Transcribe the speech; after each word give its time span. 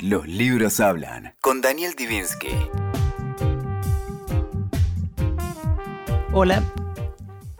Los 0.00 0.28
libros 0.28 0.78
hablan 0.78 1.34
con 1.40 1.60
Daniel 1.60 1.94
Divinsky. 1.98 2.50
Hola. 6.32 6.62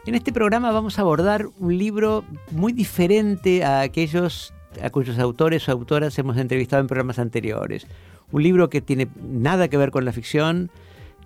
En 0.07 0.15
este 0.15 0.33
programa 0.33 0.71
vamos 0.71 0.99
a 0.99 1.03
abordar 1.03 1.49
un 1.59 1.77
libro 1.77 2.25
muy 2.53 2.73
diferente 2.73 3.65
a 3.65 3.81
aquellos 3.81 4.55
a 4.81 4.89
cuyos 4.91 5.19
autores 5.19 5.69
o 5.69 5.73
autoras 5.73 6.17
hemos 6.21 6.37
entrevistado 6.37 6.81
en 6.81 6.87
programas 6.87 7.19
anteriores. 7.19 7.89
Un 8.31 8.45
libro 8.45 8.71
que 8.71 8.81
tiene 8.81 9.09
nada 9.21 9.67
que 9.67 9.77
ver 9.77 9.91
con 9.91 10.05
la 10.05 10.13
ficción, 10.13 10.71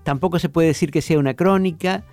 tampoco 0.05 0.39
se 0.39 0.49
puede 0.49 0.69
decir 0.69 0.91
que 0.91 1.03
sea 1.03 1.19
una 1.19 1.35
crónica, 1.35 2.05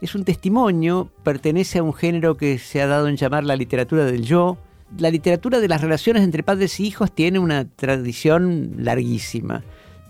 es 0.00 0.16
un 0.16 0.24
testimonio, 0.24 1.12
pertenece 1.22 1.78
a 1.78 1.84
un 1.84 1.94
género 1.94 2.36
que 2.36 2.58
se 2.58 2.82
ha 2.82 2.88
dado 2.88 3.06
en 3.06 3.16
llamar 3.16 3.44
la 3.44 3.54
literatura 3.54 4.04
del 4.04 4.24
yo. 4.24 4.58
La 4.96 5.10
literatura 5.10 5.60
de 5.60 5.68
las 5.68 5.82
relaciones 5.82 6.22
entre 6.22 6.42
padres 6.42 6.80
y 6.80 6.86
hijos 6.86 7.12
tiene 7.12 7.38
una 7.38 7.68
tradición 7.68 8.72
larguísima. 8.78 9.62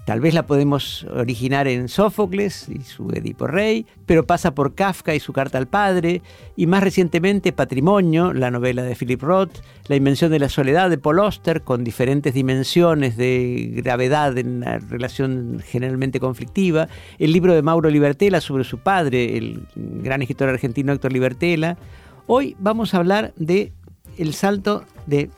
Tal 0.08 0.20
vez 0.20 0.32
la 0.32 0.46
podemos 0.46 1.04
originar 1.14 1.68
en 1.68 1.88
Sófocles 1.88 2.66
y 2.70 2.80
su 2.80 3.10
Edipo 3.10 3.46
Rey, 3.46 3.84
pero 4.06 4.24
pasa 4.24 4.54
por 4.54 4.74
Kafka 4.74 5.14
y 5.14 5.20
su 5.20 5.34
Carta 5.34 5.58
al 5.58 5.66
Padre, 5.66 6.22
y 6.56 6.66
más 6.66 6.82
recientemente 6.82 7.52
Patrimonio, 7.52 8.32
la 8.32 8.50
novela 8.50 8.82
de 8.84 8.96
Philip 8.96 9.20
Roth, 9.20 9.58
La 9.86 9.96
Invención 9.96 10.30
de 10.30 10.38
la 10.38 10.48
Soledad 10.48 10.88
de 10.88 10.96
Paul 10.96 11.18
Auster, 11.18 11.60
con 11.60 11.84
diferentes 11.84 12.32
dimensiones 12.32 13.18
de 13.18 13.70
gravedad 13.74 14.38
en 14.38 14.60
la 14.60 14.78
relación 14.78 15.60
generalmente 15.62 16.20
conflictiva, 16.20 16.88
el 17.18 17.34
libro 17.34 17.52
de 17.52 17.60
Mauro 17.60 17.90
Libertela 17.90 18.40
sobre 18.40 18.64
su 18.64 18.78
padre, 18.78 19.36
el 19.36 19.66
gran 19.74 20.22
escritor 20.22 20.48
argentino 20.48 20.94
Héctor 20.94 21.12
Libertela. 21.12 21.76
Hoy 22.26 22.56
vamos 22.58 22.94
a 22.94 22.96
hablar 22.96 23.34
de 23.36 23.72
El 24.18 24.34
salto 24.34 24.84
de, 25.06 25.30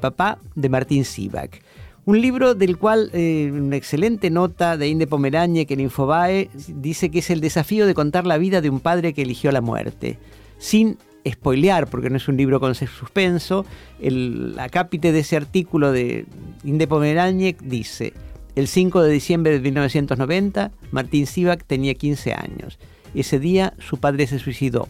papá 0.00 0.38
de 0.54 0.68
Martín 0.68 1.04
Sivak. 1.04 1.62
Un 2.06 2.20
libro 2.20 2.54
del 2.54 2.78
cual 2.78 3.10
eh, 3.12 3.50
una 3.52 3.76
excelente 3.76 4.30
nota 4.30 4.76
de 4.76 4.88
Inde 4.88 5.06
Pomerañe 5.06 5.66
que 5.66 5.74
en 5.74 5.80
Infobae 5.80 6.48
dice 6.68 7.10
que 7.10 7.18
es 7.18 7.28
el 7.28 7.40
desafío 7.40 7.86
de 7.86 7.94
contar 7.94 8.26
la 8.26 8.38
vida 8.38 8.60
de 8.60 8.70
un 8.70 8.80
padre 8.80 9.12
que 9.12 9.22
eligió 9.22 9.52
la 9.52 9.60
muerte. 9.60 10.18
Sin 10.58 10.96
spoilear, 11.28 11.88
porque 11.88 12.08
no 12.08 12.16
es 12.16 12.28
un 12.28 12.36
libro 12.36 12.60
con 12.60 12.74
suspenso, 12.74 13.66
el 14.00 14.56
acápite 14.58 15.12
de 15.12 15.20
ese 15.20 15.36
artículo 15.36 15.92
de 15.92 16.24
Inde 16.64 16.86
Pomerañe 16.86 17.56
dice, 17.62 18.14
el 18.56 18.68
5 18.68 19.02
de 19.02 19.12
diciembre 19.12 19.52
de 19.52 19.60
1990, 19.60 20.70
Martín 20.90 21.26
Sivak 21.26 21.64
tenía 21.64 21.94
15 21.94 22.32
años. 22.34 22.78
Ese 23.14 23.38
día 23.38 23.74
su 23.78 23.98
padre 23.98 24.26
se 24.26 24.38
suicidó, 24.38 24.88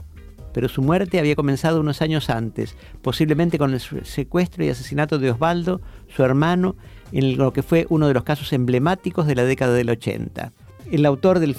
pero 0.53 0.69
su 0.69 0.83
muerte 0.83 1.19
había 1.19 1.37
comenzado 1.37 1.81
unos 1.81 2.03
años 2.03 2.31
antes, 2.31 2.77
posiblemente 3.03 3.59
con 3.59 3.73
el 3.73 3.81
secuestro 3.81 4.65
y 4.65 4.69
asesinato 4.69 5.19
de 5.19 5.31
Osvaldo, 5.31 5.81
su 6.09 6.23
hermano, 6.23 6.77
en 7.13 7.37
lo 7.37 7.53
que 7.53 7.63
fue 7.63 7.87
uno 7.89 8.09
de 8.09 8.15
los 8.15 8.25
casos 8.25 8.53
emblemáticos 8.53 9.27
de 9.27 9.35
la 9.35 9.45
década 9.45 9.75
del 9.75 9.91
80. 9.91 10.53
El 10.91 11.07
autor 11.07 11.39
del, 11.39 11.55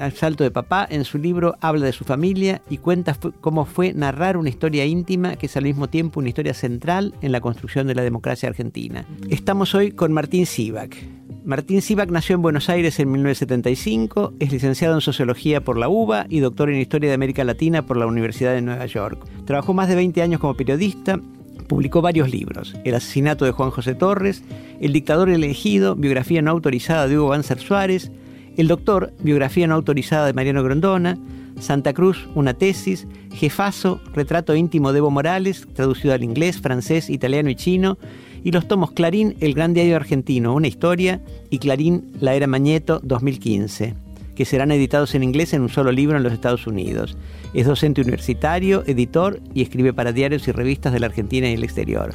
Asalto 0.00 0.42
de 0.42 0.50
Papá 0.50 0.86
en 0.90 1.04
su 1.04 1.18
libro 1.18 1.54
habla 1.60 1.86
de 1.86 1.92
su 1.92 2.04
familia 2.04 2.60
y 2.68 2.78
cuenta 2.78 3.16
cómo 3.40 3.66
fue 3.66 3.92
narrar 3.92 4.36
una 4.36 4.48
historia 4.48 4.84
íntima 4.84 5.36
que 5.36 5.46
es 5.46 5.56
al 5.56 5.62
mismo 5.62 5.88
tiempo 5.88 6.18
una 6.18 6.28
historia 6.28 6.54
central 6.54 7.14
en 7.22 7.30
la 7.30 7.40
construcción 7.40 7.86
de 7.86 7.94
la 7.94 8.02
democracia 8.02 8.48
argentina. 8.48 9.06
Estamos 9.30 9.76
hoy 9.76 9.92
con 9.92 10.12
Martín 10.12 10.44
Sivak. 10.44 11.23
Martín 11.44 11.82
Sivak 11.82 12.10
nació 12.10 12.36
en 12.36 12.42
Buenos 12.42 12.70
Aires 12.70 12.98
en 13.00 13.12
1975, 13.12 14.32
es 14.40 14.50
licenciado 14.50 14.94
en 14.94 15.02
Sociología 15.02 15.62
por 15.62 15.76
la 15.76 15.90
UBA 15.90 16.24
y 16.30 16.40
doctor 16.40 16.70
en 16.70 16.80
Historia 16.80 17.10
de 17.10 17.14
América 17.14 17.44
Latina 17.44 17.84
por 17.84 17.98
la 17.98 18.06
Universidad 18.06 18.54
de 18.54 18.62
Nueva 18.62 18.86
York. 18.86 19.22
Trabajó 19.44 19.74
más 19.74 19.90
de 19.90 19.94
20 19.94 20.22
años 20.22 20.40
como 20.40 20.54
periodista 20.54 21.20
Publicó 21.68 22.00
varios 22.00 22.30
libros, 22.30 22.74
El 22.84 22.94
asesinato 22.94 23.44
de 23.44 23.50
Juan 23.50 23.70
José 23.70 23.94
Torres, 23.94 24.42
El 24.80 24.94
dictador 24.94 25.28
elegido, 25.28 25.94
biografía 25.96 26.40
no 26.40 26.50
autorizada 26.50 27.08
de 27.08 27.18
Hugo 27.18 27.28
Banzer 27.28 27.58
Suárez, 27.58 28.10
El 28.56 28.68
doctor, 28.68 29.12
biografía 29.20 29.66
no 29.66 29.74
autorizada 29.74 30.26
de 30.26 30.32
Mariano 30.32 30.62
Grondona, 30.62 31.18
Santa 31.60 31.92
Cruz, 31.92 32.26
una 32.34 32.54
tesis, 32.54 33.06
Jefazo, 33.32 34.00
retrato 34.14 34.56
íntimo 34.56 34.92
de 34.92 34.98
Evo 34.98 35.10
Morales, 35.10 35.66
traducido 35.74 36.14
al 36.14 36.24
inglés, 36.24 36.60
francés, 36.60 37.10
italiano 37.10 37.50
y 37.50 37.54
chino, 37.54 37.98
y 38.44 38.52
los 38.52 38.68
tomos 38.68 38.92
Clarín, 38.92 39.34
El 39.40 39.54
Gran 39.54 39.74
Diario 39.74 39.96
Argentino, 39.96 40.54
una 40.54 40.68
historia, 40.68 41.20
y 41.50 41.58
Clarín, 41.58 42.12
La 42.20 42.34
Era 42.34 42.46
Mañeto, 42.46 43.00
2015 43.02 43.94
que 44.34 44.44
serán 44.44 44.72
editados 44.72 45.14
en 45.14 45.22
inglés 45.22 45.52
en 45.52 45.62
un 45.62 45.68
solo 45.68 45.92
libro 45.92 46.16
en 46.16 46.24
los 46.24 46.32
Estados 46.32 46.66
Unidos. 46.66 47.16
Es 47.54 47.66
docente 47.66 48.00
universitario, 48.00 48.82
editor 48.86 49.40
y 49.54 49.62
escribe 49.62 49.92
para 49.92 50.12
diarios 50.12 50.48
y 50.48 50.52
revistas 50.52 50.92
de 50.92 50.98
la 50.98 51.06
Argentina 51.06 51.48
y 51.48 51.54
el 51.54 51.62
exterior. 51.62 52.12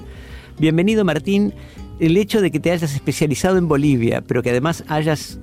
Bienvenido 0.59 1.05
Martín, 1.05 1.53
el 1.99 2.17
hecho 2.17 2.41
de 2.41 2.51
que 2.51 2.59
te 2.59 2.71
hayas 2.71 2.93
especializado 2.93 3.57
en 3.57 3.69
Bolivia, 3.69 4.21
pero 4.21 4.43
que 4.43 4.49
además 4.49 4.83
hayas 4.89 5.39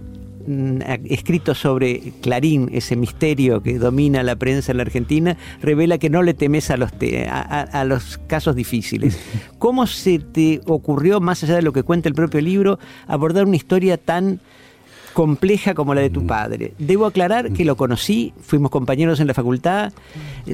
escrito 1.04 1.54
sobre 1.54 2.12
Clarín, 2.20 2.70
ese 2.72 2.96
misterio 2.96 3.62
que 3.62 3.78
domina 3.78 4.22
la 4.22 4.36
prensa 4.36 4.72
en 4.72 4.78
la 4.78 4.82
Argentina, 4.82 5.36
revela 5.60 5.98
que 5.98 6.10
no 6.10 6.22
le 6.22 6.34
temes 6.34 6.70
a 6.70 6.76
los, 6.76 6.90
a 7.30 7.84
los 7.84 8.18
casos 8.26 8.54
difíciles. 8.54 9.18
¿Cómo 9.58 9.86
se 9.86 10.18
te 10.18 10.60
ocurrió, 10.66 11.20
más 11.20 11.42
allá 11.42 11.56
de 11.56 11.62
lo 11.62 11.72
que 11.72 11.82
cuenta 11.82 12.08
el 12.08 12.14
propio 12.14 12.40
libro, 12.40 12.78
abordar 13.06 13.46
una 13.46 13.56
historia 13.56 13.96
tan 13.96 14.40
compleja 15.16 15.72
como 15.72 15.94
la 15.94 16.02
de 16.02 16.10
tu 16.10 16.20
mm. 16.20 16.26
padre. 16.26 16.74
Debo 16.78 17.06
aclarar 17.06 17.50
que 17.54 17.64
lo 17.64 17.74
conocí, 17.78 18.34
fuimos 18.42 18.70
compañeros 18.70 19.18
en 19.18 19.26
la 19.26 19.32
facultad, 19.32 19.94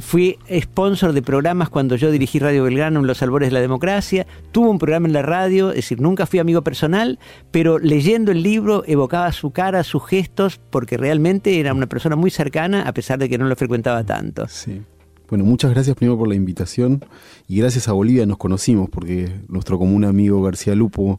fui 0.00 0.38
sponsor 0.60 1.12
de 1.12 1.20
programas 1.20 1.68
cuando 1.68 1.96
yo 1.96 2.12
dirigí 2.12 2.38
Radio 2.38 2.62
Belgrano 2.62 3.00
en 3.00 3.08
los 3.08 3.20
albores 3.22 3.48
de 3.48 3.54
la 3.54 3.60
democracia, 3.60 4.24
tuvo 4.52 4.70
un 4.70 4.78
programa 4.78 5.08
en 5.08 5.14
la 5.14 5.22
radio, 5.22 5.70
es 5.70 5.76
decir, 5.76 6.00
nunca 6.00 6.26
fui 6.26 6.38
amigo 6.38 6.62
personal, 6.62 7.18
pero 7.50 7.80
leyendo 7.80 8.30
el 8.30 8.44
libro 8.44 8.84
evocaba 8.86 9.32
su 9.32 9.50
cara, 9.50 9.82
sus 9.82 10.06
gestos, 10.06 10.60
porque 10.70 10.96
realmente 10.96 11.58
era 11.58 11.74
una 11.74 11.88
persona 11.88 12.14
muy 12.14 12.30
cercana 12.30 12.82
a 12.82 12.94
pesar 12.94 13.18
de 13.18 13.28
que 13.28 13.38
no 13.38 13.48
lo 13.48 13.56
frecuentaba 13.56 14.04
tanto. 14.04 14.46
Sí. 14.46 14.80
Bueno, 15.28 15.44
muchas 15.44 15.72
gracias 15.72 15.96
primero 15.96 16.16
por 16.16 16.28
la 16.28 16.36
invitación 16.36 17.04
y 17.48 17.58
gracias 17.58 17.88
a 17.88 17.92
Bolivia 17.94 18.26
nos 18.26 18.36
conocimos 18.36 18.88
porque 18.88 19.40
nuestro 19.48 19.76
común 19.76 20.04
amigo 20.04 20.40
García 20.40 20.76
Lupo 20.76 21.18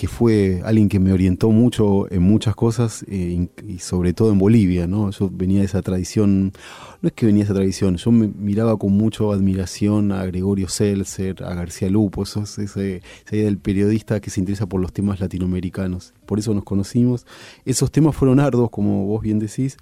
que 0.00 0.08
fue 0.08 0.62
alguien 0.64 0.88
que 0.88 0.98
me 0.98 1.12
orientó 1.12 1.50
mucho 1.50 2.10
en 2.10 2.22
muchas 2.22 2.56
cosas 2.56 3.04
eh, 3.06 3.48
y 3.68 3.78
sobre 3.80 4.14
todo 4.14 4.32
en 4.32 4.38
Bolivia, 4.38 4.86
¿no? 4.86 5.10
Yo 5.10 5.28
venía 5.30 5.58
de 5.58 5.66
esa 5.66 5.82
tradición, 5.82 6.54
no 7.02 7.08
es 7.08 7.12
que 7.14 7.26
venía 7.26 7.44
esa 7.44 7.54
tradición, 7.54 7.96
yo 7.96 8.10
me 8.10 8.28
miraba 8.28 8.76
con 8.76 8.92
mucha 8.92 9.24
admiración 9.24 10.12
a 10.12 10.24
Gregorio 10.26 10.68
Seltzer, 10.68 11.42
a 11.44 11.54
García 11.54 11.88
Lupo, 11.88 12.22
eso 12.22 12.42
es 12.42 12.58
ese, 12.58 13.02
esa 13.26 13.36
idea 13.36 13.46
del 13.46 13.58
periodista 13.58 14.20
que 14.20 14.30
se 14.30 14.40
interesa 14.40 14.66
por 14.66 14.80
los 14.80 14.92
temas 14.92 15.20
latinoamericanos. 15.20 16.12
Por 16.26 16.38
eso 16.38 16.54
nos 16.54 16.62
conocimos. 16.62 17.26
Esos 17.64 17.90
temas 17.90 18.14
fueron 18.14 18.38
arduos, 18.38 18.70
como 18.70 19.04
vos 19.06 19.20
bien 19.20 19.40
decís, 19.40 19.76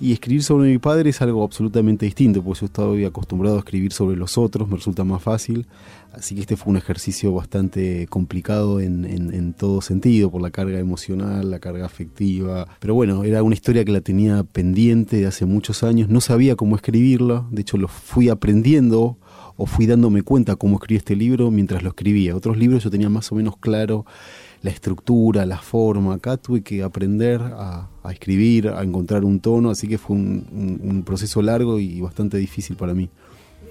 y 0.00 0.12
escribir 0.12 0.42
sobre 0.42 0.70
mi 0.70 0.78
padre 0.78 1.10
es 1.10 1.22
algo 1.22 1.44
absolutamente 1.44 2.04
distinto, 2.04 2.42
porque 2.42 2.60
yo 2.60 2.66
estaba 2.66 3.06
acostumbrado 3.06 3.56
a 3.56 3.58
escribir 3.60 3.92
sobre 3.92 4.16
los 4.16 4.36
otros, 4.36 4.68
me 4.68 4.76
resulta 4.76 5.04
más 5.04 5.22
fácil. 5.22 5.66
Así 6.12 6.34
que 6.34 6.40
este 6.42 6.56
fue 6.56 6.70
un 6.70 6.76
ejercicio 6.76 7.32
bastante 7.32 8.06
complicado 8.08 8.80
en, 8.80 9.04
en, 9.04 9.52
todo 9.52 9.80
sentido, 9.80 10.30
por 10.30 10.42
la 10.42 10.50
carga 10.50 10.78
emocional, 10.78 11.50
la 11.50 11.58
carga 11.58 11.86
afectiva. 11.86 12.66
Pero 12.80 12.94
bueno, 12.94 13.24
era 13.24 13.42
una 13.42 13.54
historia 13.54 13.84
que 13.84 13.92
la 13.92 14.00
tenía 14.00 14.42
pendiente 14.44 15.16
de 15.16 15.26
hace 15.26 15.44
muchos 15.44 15.82
años, 15.82 16.08
no 16.08 16.20
sabía 16.20 16.53
cómo 16.56 16.76
escribirla, 16.76 17.46
de 17.50 17.62
hecho 17.62 17.76
lo 17.76 17.88
fui 17.88 18.28
aprendiendo 18.28 19.16
o 19.56 19.66
fui 19.66 19.86
dándome 19.86 20.22
cuenta 20.22 20.56
cómo 20.56 20.76
escribí 20.76 20.96
este 20.96 21.16
libro 21.16 21.50
mientras 21.50 21.82
lo 21.82 21.90
escribía. 21.90 22.34
Otros 22.34 22.56
libros 22.56 22.82
yo 22.82 22.90
tenía 22.90 23.08
más 23.08 23.30
o 23.32 23.34
menos 23.34 23.56
claro 23.56 24.04
la 24.62 24.70
estructura, 24.70 25.46
la 25.46 25.58
forma. 25.58 26.14
Acá 26.14 26.36
tuve 26.36 26.62
que 26.62 26.82
aprender 26.82 27.40
a, 27.42 27.88
escribir, 28.10 28.68
a 28.68 28.82
encontrar 28.82 29.24
un 29.24 29.38
tono, 29.38 29.70
así 29.70 29.86
que 29.86 29.98
fue 29.98 30.16
un, 30.16 31.02
proceso 31.06 31.42
largo 31.42 31.78
y 31.78 32.00
bastante 32.00 32.38
difícil 32.38 32.74
para 32.76 32.94
mí. 32.94 33.08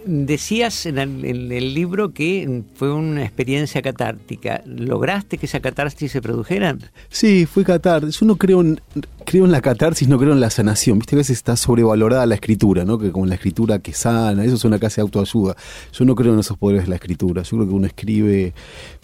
Decías 0.05 0.85
en 0.85 0.97
el, 0.97 1.73
libro 1.73 2.13
que 2.13 2.63
fue 2.75 2.93
una 2.93 3.23
experiencia 3.23 3.81
catártica. 3.81 4.61
¿Lograste 4.65 5.37
que 5.37 5.45
esa 5.45 5.61
catarsis 5.61 6.11
se 6.11 6.21
produjera? 6.21 6.77
Sí, 7.09 7.45
fue 7.45 7.63
catarsis. 7.63 8.19
Yo 8.19 8.25
no 8.25 8.35
creo 8.35 8.61
en, 8.61 8.81
creo 9.23 9.45
en 9.45 9.51
la 9.51 9.61
catarsis, 9.61 10.07
no 10.07 10.17
creo 10.17 10.33
en 10.33 10.39
la 10.39 10.49
sanación. 10.49 10.99
Viste, 10.99 11.15
a 11.15 11.17
veces 11.17 11.37
está 11.37 11.55
sobrevalorada 11.55 12.25
la 12.25 12.35
escritura, 12.35 12.85
¿no? 12.85 12.97
Que 12.97 13.11
como 13.11 13.25
la 13.25 13.35
escritura 13.35 13.79
que 13.79 13.93
sana, 13.93 14.43
eso 14.43 14.55
es 14.55 14.65
una 14.65 14.79
casi 14.79 15.01
autoayuda. 15.01 15.55
Yo 15.91 16.05
no 16.05 16.15
creo 16.15 16.33
en 16.33 16.39
esos 16.39 16.57
poderes 16.57 16.83
de 16.83 16.89
la 16.89 16.95
escritura. 16.95 17.41
Yo 17.43 17.57
creo 17.57 17.67
que 17.67 17.73
uno 17.73 17.87
escribe 17.87 18.53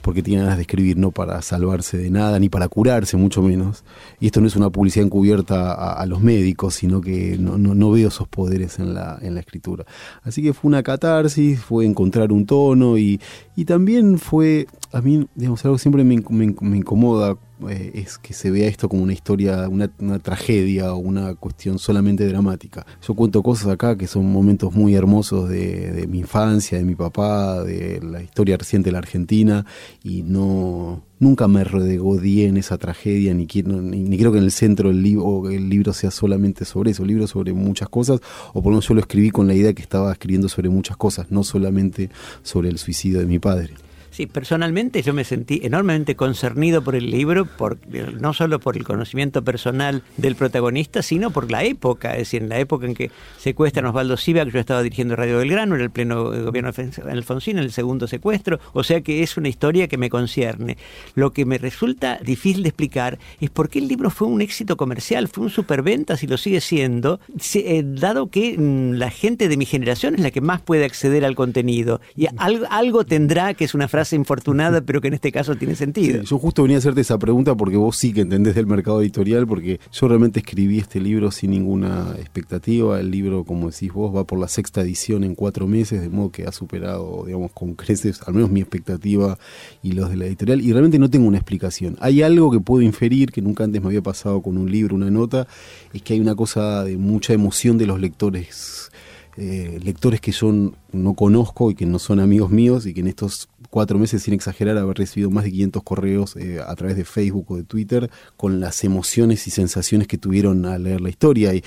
porque 0.01 0.23
tiene 0.23 0.43
ganas 0.43 0.57
de 0.57 0.63
escribir, 0.63 0.97
no 0.97 1.11
para 1.11 1.41
salvarse 1.41 1.97
de 1.97 2.09
nada, 2.09 2.39
ni 2.39 2.49
para 2.49 2.67
curarse, 2.67 3.17
mucho 3.17 3.41
menos. 3.41 3.83
Y 4.19 4.27
esto 4.27 4.41
no 4.41 4.47
es 4.47 4.55
una 4.55 4.69
publicidad 4.69 5.05
encubierta 5.05 5.73
a, 5.93 6.05
los 6.05 6.21
médicos, 6.21 6.75
sino 6.75 7.01
que 7.01 7.37
no, 7.37 7.57
no, 7.57 7.91
veo 7.91 8.07
esos 8.07 8.27
poderes 8.27 8.79
en 8.79 8.93
la, 8.93 9.19
en 9.21 9.35
la 9.35 9.41
escritura. 9.41 9.85
Así 10.23 10.41
que 10.41 10.53
fue 10.53 10.69
una 10.69 10.83
catarsis, 10.83 11.59
fue 11.59 11.85
encontrar 11.85 12.31
un 12.31 12.45
tono 12.45 12.97
y, 12.97 13.19
y 13.55 13.65
también 13.65 14.17
fue 14.17 14.67
a 14.91 15.01
mí, 15.01 15.27
digamos, 15.35 15.63
algo 15.65 15.77
que 15.77 15.81
siempre 15.81 16.03
me, 16.03 16.15
incomoda 16.15 17.37
eh, 17.69 17.91
es 17.93 18.17
que 18.17 18.33
se 18.33 18.49
vea 18.49 18.67
esto 18.67 18.89
como 18.89 19.03
una 19.03 19.13
historia, 19.13 19.69
una, 19.69 19.87
tragedia 20.19 20.93
o 20.93 20.97
una 20.97 21.35
cuestión 21.35 21.77
solamente 21.77 22.27
dramática. 22.27 22.87
Yo 23.05 23.13
cuento 23.13 23.43
cosas 23.43 23.67
acá 23.67 23.97
que 23.97 24.07
son 24.07 24.31
momentos 24.31 24.73
muy 24.73 24.95
hermosos 24.95 25.47
de, 25.47 26.07
mi 26.09 26.19
infancia, 26.19 26.79
de 26.79 26.83
mi 26.83 26.95
papá, 26.95 27.63
de 27.63 28.01
la 28.01 28.23
historia 28.23 28.57
reciente 28.57 28.87
de 28.87 28.93
la 28.93 28.99
Argentina 28.99 29.65
y 30.03 30.23
no 30.23 31.03
nunca 31.19 31.49
me 31.49 31.65
regodí 31.65 32.43
en 32.43 32.55
esa 32.55 32.77
tragedia 32.77 33.33
ni, 33.33 33.45
quiero, 33.45 33.81
ni, 33.81 34.17
creo 34.17 34.31
que 34.31 34.37
en 34.37 34.45
el 34.45 34.51
centro 34.51 34.87
del 34.87 35.03
libro 35.03 35.49
el 35.49 35.69
libro 35.69 35.91
sea 35.91 36.11
solamente 36.11 36.63
sobre 36.63 36.91
eso, 36.91 37.03
el 37.03 37.09
libro 37.09 37.27
sobre 37.27 37.51
muchas 37.51 37.89
cosas 37.89 38.21
o 38.53 38.63
por 38.63 38.71
lo 38.71 38.77
menos 38.77 38.87
yo 38.87 38.93
lo 38.93 39.01
escribí 39.01 39.29
con 39.29 39.45
la 39.45 39.53
idea 39.53 39.73
que 39.73 39.81
estaba 39.81 40.13
escribiendo 40.13 40.47
sobre 40.47 40.69
muchas 40.69 40.95
cosas, 40.95 41.29
no 41.29 41.43
solamente 41.43 42.09
sobre 42.41 42.69
el 42.69 42.77
suicidio 42.77 43.19
de 43.19 43.25
mi 43.25 43.37
padre. 43.37 43.73
Sí, 44.11 44.25
personalmente 44.25 45.01
yo 45.01 45.13
me 45.13 45.23
sentí 45.23 45.61
enormemente 45.63 46.15
concernido 46.15 46.83
por 46.83 46.95
el 46.95 47.09
libro, 47.11 47.45
por, 47.45 47.77
no 48.19 48.33
solo 48.33 48.59
por 48.59 48.75
el 48.75 48.83
conocimiento 48.83 49.43
personal 49.43 50.03
del 50.17 50.35
protagonista, 50.35 51.01
sino 51.01 51.31
por 51.31 51.51
la 51.51 51.63
época, 51.63 52.13
es 52.13 52.19
decir, 52.19 52.41
en 52.41 52.49
la 52.49 52.59
época 52.59 52.85
en 52.85 52.95
que 52.95 53.11
secuestran 53.37 53.85
a 53.85 53.89
Osvaldo 53.89 54.17
Sivac, 54.17 54.49
yo 54.49 54.59
estaba 54.59 54.81
dirigiendo 54.81 55.15
Radio 55.15 55.37
Belgrano, 55.37 55.75
en 55.75 55.81
el 55.81 55.91
pleno 55.91 56.25
gobierno 56.25 56.71
de 56.71 57.11
Alfonsín, 57.11 57.57
en 57.57 57.63
el 57.63 57.71
segundo 57.71 58.07
secuestro, 58.07 58.59
o 58.73 58.83
sea 58.83 59.01
que 59.01 59.21
es 59.21 59.37
una 59.37 59.47
historia 59.47 59.87
que 59.87 59.97
me 59.97 60.09
concierne. 60.09 60.77
Lo 61.15 61.31
que 61.31 61.45
me 61.45 61.57
resulta 61.57 62.17
difícil 62.17 62.63
de 62.63 62.69
explicar 62.69 63.19
es 63.39 63.49
por 63.49 63.69
qué 63.69 63.79
el 63.79 63.87
libro 63.87 64.09
fue 64.09 64.27
un 64.27 64.41
éxito 64.41 64.75
comercial, 64.75 65.27
fue 65.27 65.43
un 65.43 65.49
superventas 65.49 66.23
y 66.23 66.27
lo 66.27 66.37
sigue 66.37 66.61
siendo, 66.61 67.19
eh, 67.53 67.83
dado 67.85 68.29
que 68.29 68.57
mm, 68.57 68.93
la 68.93 69.11
gente 69.11 69.47
de 69.47 69.57
mi 69.57 69.65
generación 69.65 70.15
es 70.15 70.21
la 70.21 70.31
que 70.31 70.41
más 70.41 70.61
puede 70.61 70.85
acceder 70.85 71.25
al 71.25 71.35
contenido. 71.35 72.01
Y 72.15 72.27
algo 72.37 73.03
tendrá, 73.05 73.53
que 73.53 73.65
es 73.65 73.73
una 73.73 73.87
frase 73.87 74.08
infortunada, 74.15 74.81
pero 74.85 75.01
que 75.01 75.07
en 75.09 75.15
este 75.15 75.31
caso 75.31 75.55
tiene 75.55 75.75
sentido. 75.75 76.21
yo 76.23 76.37
justo 76.37 76.63
venía 76.63 76.77
a 76.77 76.79
hacerte 76.79 77.01
esa 77.01 77.17
pregunta 77.17 77.55
porque 77.55 77.77
vos 77.77 77.95
sí 77.95 78.13
que 78.13 78.21
entendés 78.21 78.55
del 78.55 78.67
mercado 78.67 79.01
editorial, 79.01 79.47
porque 79.47 79.79
yo 79.91 80.07
realmente 80.07 80.39
escribí 80.39 80.79
este 80.79 80.99
libro 80.99 81.31
sin 81.31 81.51
ninguna 81.51 82.15
expectativa. 82.17 82.99
El 82.99 83.11
libro, 83.11 83.43
como 83.43 83.69
decís 83.69 83.91
vos, 83.93 84.15
va 84.15 84.23
por 84.23 84.39
la 84.39 84.47
sexta 84.47 84.81
edición 84.81 85.23
en 85.23 85.35
cuatro 85.35 85.67
meses, 85.67 86.01
de 86.01 86.09
modo 86.09 86.31
que 86.31 86.45
ha 86.45 86.51
superado, 86.51 87.23
digamos, 87.25 87.51
con 87.51 87.75
creces, 87.75 88.21
al 88.25 88.33
menos 88.33 88.49
mi 88.49 88.61
expectativa 88.61 89.37
y 89.83 89.93
los 89.93 90.09
de 90.09 90.17
la 90.17 90.25
editorial. 90.25 90.61
Y 90.61 90.71
realmente 90.71 90.99
no 90.99 91.09
tengo 91.09 91.27
una 91.27 91.37
explicación. 91.37 91.97
Hay 91.99 92.21
algo 92.21 92.51
que 92.51 92.59
puedo 92.59 92.81
inferir, 92.81 93.31
que 93.31 93.41
nunca 93.41 93.63
antes 93.63 93.81
me 93.81 93.87
había 93.87 94.01
pasado 94.01 94.41
con 94.41 94.57
un 94.57 94.71
libro, 94.71 94.95
una 94.95 95.09
nota, 95.09 95.47
es 95.93 96.01
que 96.01 96.13
hay 96.13 96.19
una 96.19 96.35
cosa 96.35 96.83
de 96.83 96.97
mucha 96.97 97.33
emoción 97.33 97.77
de 97.77 97.85
los 97.85 97.99
lectores. 97.99 98.91
Eh, 99.37 99.79
lectores 99.81 100.19
que 100.19 100.31
yo 100.31 100.51
no 100.91 101.13
conozco 101.13 101.71
y 101.71 101.75
que 101.75 101.85
no 101.85 101.97
son 101.97 102.19
amigos 102.19 102.51
míos 102.51 102.85
y 102.85 102.93
que 102.93 102.99
en 102.99 103.07
estos 103.07 103.47
cuatro 103.69 103.99
meses, 103.99 104.23
sin 104.23 104.33
exagerar, 104.33 104.77
haber 104.77 104.97
recibido 104.97 105.29
más 105.29 105.43
de 105.43 105.51
500 105.51 105.83
correos 105.83 106.35
eh, 106.35 106.59
a 106.65 106.75
través 106.75 106.97
de 106.97 107.05
Facebook 107.05 107.45
o 107.51 107.57
de 107.57 107.63
Twitter 107.63 108.09
con 108.37 108.59
las 108.59 108.83
emociones 108.83 109.47
y 109.47 109.51
sensaciones 109.51 110.07
que 110.07 110.17
tuvieron 110.17 110.65
al 110.65 110.83
leer 110.83 111.01
la 111.01 111.09
historia 111.09 111.53
y, 111.53 111.63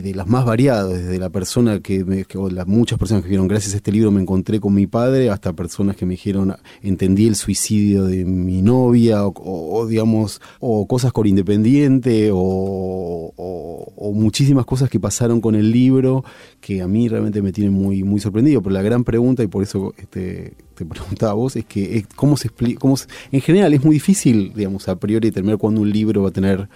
de 0.00 0.14
las 0.14 0.26
más 0.26 0.44
variadas, 0.44 0.90
desde 0.90 1.18
la 1.18 1.30
persona 1.30 1.80
que, 1.80 2.04
me, 2.04 2.26
o 2.34 2.50
las 2.50 2.66
muchas 2.66 2.98
personas 2.98 3.22
que 3.22 3.28
dijeron, 3.28 3.48
gracias 3.48 3.74
a 3.74 3.76
este 3.76 3.92
libro 3.92 4.10
me 4.10 4.20
encontré 4.20 4.60
con 4.60 4.74
mi 4.74 4.86
padre, 4.86 5.30
hasta 5.30 5.52
personas 5.52 5.96
que 5.96 6.06
me 6.06 6.12
dijeron, 6.12 6.56
entendí 6.82 7.26
el 7.26 7.36
suicidio 7.36 8.04
de 8.04 8.24
mi 8.24 8.62
novia, 8.62 9.24
o, 9.24 9.86
digamos, 9.86 10.40
o 10.60 10.86
cosas 10.86 11.12
con 11.12 11.26
Independiente, 11.26 12.30
o, 12.32 13.32
o, 13.36 14.12
muchísimas 14.12 14.66
cosas 14.66 14.90
que 14.90 15.00
pasaron 15.00 15.40
con 15.40 15.54
el 15.54 15.70
libro 15.70 16.24
que 16.60 16.82
a 16.82 16.88
mí 16.88 17.08
realmente 17.08 17.40
me 17.40 17.52
tienen 17.52 17.72
muy, 17.72 18.02
muy 18.02 18.20
sorprendido. 18.20 18.62
Pero 18.62 18.74
la 18.74 18.82
gran 18.82 19.04
pregunta, 19.04 19.42
y 19.42 19.46
por 19.46 19.62
eso 19.62 19.94
este, 19.96 20.54
te 20.74 20.84
preguntaba 20.86 21.34
vos, 21.34 21.56
es 21.56 21.64
que 21.64 22.04
cómo 22.16 22.36
se 22.36 22.48
explica, 22.48 22.80
cómo 22.80 22.96
en 23.30 23.40
general 23.40 23.72
es 23.74 23.84
muy 23.84 23.94
difícil, 23.94 24.52
digamos, 24.54 24.88
a 24.88 24.96
priori 24.96 25.28
determinar 25.28 25.58
cuándo 25.58 25.80
un 25.80 25.90
libro 25.90 26.22
va 26.22 26.28
a 26.28 26.32
tener 26.32 26.68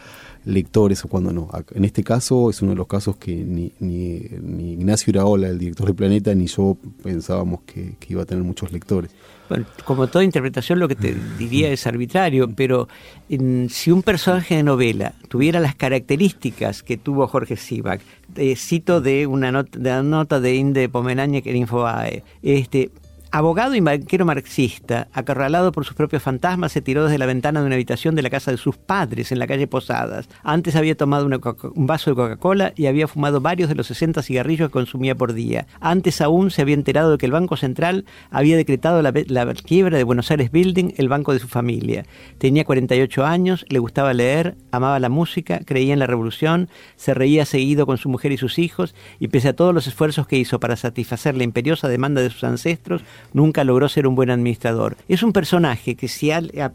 lectores 0.47 1.05
o 1.05 1.09
cuándo 1.09 1.33
no. 1.33 1.49
En 1.75 1.85
este 1.85 2.03
caso 2.03 2.49
es 2.49 2.63
uno 2.63 2.71
de 2.71 2.77
los 2.77 2.87
casos 2.87 3.17
que 3.17 3.35
ni, 3.35 3.73
ni, 3.81 4.73
Ignacio 4.73 5.11
Iraola, 5.11 5.49
el 5.49 5.59
director 5.59 5.89
de 5.89 5.95
Planeta, 5.95 6.35
ni 6.35 6.47
yo 6.47 6.77
pensábamos 7.03 7.61
que, 7.67 7.97
iba 8.09 8.23
a 8.23 8.25
tener 8.25 8.45
muchos 8.45 8.73
lectores. 8.73 9.11
Bueno, 9.49 9.67
como 9.85 10.07
toda 10.07 10.25
interpretación 10.25 10.79
lo 10.79 10.89
que 10.89 10.95
te 10.95 11.17
diría 11.39 11.71
es 11.71 11.87
arbitrario, 11.87 12.49
pero 12.49 12.89
si 13.29 13.91
un 13.91 14.03
personaje 14.03 14.57
de 14.57 14.63
novela 14.63 15.15
tuviera 15.29 15.59
las 15.61 15.75
características 15.75 16.85
que 16.85 16.97
tuvo 16.97 17.27
Jorge 17.27 17.57
Sivak, 17.57 18.01
eh, 18.37 18.55
cito 18.57 19.01
de 19.01 19.27
una 19.27 19.51
nota 19.51 19.79
de, 19.79 19.91
una 19.91 20.03
nota 20.03 20.41
de 20.41 20.55
Inde 20.55 20.89
que 20.89 21.51
era 21.51 21.59
Infobae, 21.59 22.23
este, 22.43 22.91
Abogado 23.37 23.75
y 23.75 23.81
banquero 23.81 24.25
marxista, 24.25 25.09
acorralado 25.13 25.71
por 25.71 25.85
sus 25.85 25.95
propios 25.95 26.23
fantasmas, 26.23 26.73
se 26.73 26.81
tiró 26.81 27.05
desde 27.05 27.19
la 27.19 27.27
ventana 27.27 27.61
de 27.61 27.67
una 27.67 27.75
habitación 27.75 28.15
de 28.15 28.23
la 28.23 28.31
casa 28.31 28.51
de 28.51 28.57
sus 28.57 28.79
padres 28.79 29.31
en 29.31 29.39
la 29.39 29.47
calle 29.47 29.67
Posadas. 29.67 30.27
Antes 30.43 30.75
había 30.75 30.97
tomado 30.97 31.27
un 31.27 31.87
vaso 31.87 32.09
de 32.09 32.17
Coca-Cola 32.17 32.73
y 32.77 32.87
había 32.87 33.07
fumado 33.07 33.43
varios 33.43 33.69
de 33.69 33.75
los 33.75 33.89
60 33.89 34.23
cigarrillos 34.23 34.71
que 34.71 34.73
consumía 34.73 35.17
por 35.17 35.35
día. 35.35 35.67
Antes 35.81 36.23
aún 36.23 36.51
se 36.51 36.63
había 36.63 36.73
enterado 36.73 37.11
de 37.11 37.19
que 37.19 37.27
el 37.27 37.33
Banco 37.33 37.59
Central 37.59 38.07
había 38.31 38.57
decretado 38.57 39.03
la, 39.03 39.13
la 39.27 39.53
quiebra 39.53 39.99
de 39.99 40.05
Buenos 40.05 40.31
Aires 40.31 40.51
Building, 40.51 40.95
el 40.97 41.11
banco 41.11 41.35
de 41.35 41.39
su 41.39 41.47
familia. 41.47 42.07
Tenía 42.39 42.65
48 42.65 43.27
años, 43.27 43.67
le 43.69 43.81
gustaba 43.81 44.15
leer, 44.15 44.57
amaba 44.73 44.99
la 44.99 45.11
música, 45.11 45.61
creía 45.67 45.93
en 45.93 45.99
la 45.99 46.07
revolución, 46.07 46.71
se 46.97 47.13
reía 47.13 47.45
seguido 47.45 47.85
con 47.85 47.99
su 47.99 48.09
mujer 48.09 48.33
y 48.33 48.39
sus 48.39 48.59
hijos 48.59 48.95
y 49.21 49.29
pese 49.29 49.49
a 49.49 49.57
todos 49.57 49.75
los 49.75 49.87
esfuerzos 49.87 50.27
que 50.27 50.39
hizo 50.39 50.59
para 50.59 50.77
satisfacer 50.77 51.37
la 51.37 51.45
imperiosa 51.45 51.87
demanda 51.87 52.23
de 52.23 52.31
sus 52.31 52.45
ancestros, 52.45 53.05
nunca 53.33 53.65
logró 53.65 53.89
ser 53.89 54.07
un 54.07 54.15
buen 54.15 54.31
administrador. 54.31 54.97
Es 55.09 55.23
un 55.23 55.33
personaje 55.33 55.95
que 55.95 56.09
si 56.09 56.31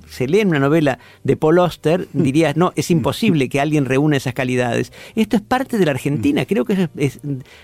se 0.08 0.28
lee 0.28 0.40
en 0.40 0.50
una 0.50 0.60
novela 0.60 1.00
de 1.24 1.38
Paul 1.38 1.60
Auster, 1.60 2.08
mm. 2.14 2.22
dirías, 2.22 2.58
no, 2.58 2.74
es 2.76 2.92
imposible 2.92 3.50
que 3.50 3.60
alguien 3.60 3.86
reúna 3.86 4.18
esas 4.18 4.34
calidades. 4.34 4.92
Esto 5.16 5.38
es 5.38 5.42
parte 5.42 5.78
de 5.78 5.86
la 5.86 5.92
Argentina, 5.92 6.44
mm. 6.44 6.46
creo 6.46 6.66
que 6.66 6.90
es, 6.98 7.20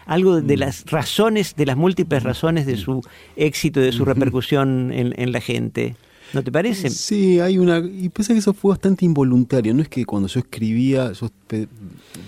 algo 0.05 0.41
de 0.41 0.55
mm. 0.55 0.59
las 0.59 0.85
razones, 0.85 1.55
de 1.55 1.65
las 1.65 1.77
múltiples 1.77 2.23
razones 2.23 2.65
de 2.65 2.77
su 2.77 3.01
éxito 3.35 3.79
y 3.81 3.83
de 3.83 3.91
su 3.91 4.05
repercusión 4.05 4.91
en 4.91 5.31
la 5.31 5.41
gente. 5.41 5.95
¿No 6.33 6.43
te 6.43 6.51
parece? 6.51 6.89
Sí, 6.89 7.39
hay 7.39 7.57
una... 7.57 7.79
Y 7.79 8.09
pensé 8.09 8.33
que 8.33 8.39
eso 8.39 8.53
fue 8.53 8.69
bastante 8.69 9.05
involuntario. 9.05 9.73
No 9.73 9.81
es 9.81 9.89
que 9.89 10.05
cuando 10.05 10.27
yo 10.27 10.39
escribía, 10.39 11.11
yo 11.13 11.29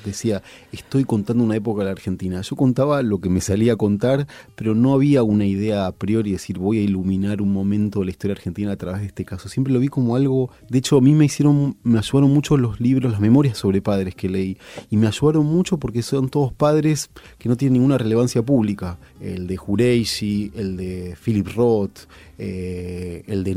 decía, 0.06 0.42
estoy 0.72 1.04
contando 1.04 1.44
una 1.44 1.56
época 1.56 1.80
de 1.80 1.86
la 1.86 1.92
Argentina. 1.92 2.42
Yo 2.42 2.56
contaba 2.56 3.01
lo 3.01 3.19
que 3.19 3.30
me 3.30 3.42
salía 3.42 3.74
a 3.74 3.75
contar, 3.75 4.28
pero 4.56 4.75
no 4.75 4.94
había 4.94 5.24
una 5.24 5.46
idea 5.46 5.88
a 5.88 5.92
priori 5.92 6.31
de 6.31 6.38
decir, 6.38 6.57
voy 6.57 6.80
a 6.80 6.81
iluminar 6.81 7.42
un 7.42 7.51
momento 7.51 8.00
de 8.00 8.06
la 8.06 8.12
historia 8.12 8.36
argentina 8.36 8.72
a 8.72 8.78
través 8.78 9.01
de 9.01 9.07
este 9.07 9.25
caso. 9.25 9.50
Siempre 9.50 9.74
lo 9.74 9.80
vi 9.80 9.88
como 9.88 10.16
algo... 10.16 10.50
De 10.69 10.80
hecho, 10.80 10.98
a 10.98 11.01
mí 11.01 11.13
me 11.13 11.25
hicieron, 11.25 11.78
me 11.84 12.00
ayudaron 12.00 12.31
mucho 12.31 12.57
los 12.57 12.80
libros, 12.80 13.12
las 13.12 13.22
memorias 13.22 13.57
sobre 13.57 13.81
padres 13.81 14.16
que 14.16 14.30
leí. 14.30 14.57
Y 14.90 14.98
me 14.98 15.07
ayudaron 15.07 15.46
mucho 15.46 15.78
porque 15.78 16.01
son 16.01 16.30
todos 16.30 16.54
padres 16.54 17.10
que 17.38 17.50
no 17.50 17.57
tienen 17.57 17.74
ninguna 17.74 17.98
relevancia 17.98 18.42
pública. 18.42 18.98
El 19.19 19.48
de 19.48 19.57
Jureishi, 19.57 20.51
el 20.56 20.78
de 20.78 21.16
Philip 21.24 21.48
Roth, 21.56 22.07
eh, 22.38 23.24
el 23.28 23.44
de 23.44 23.56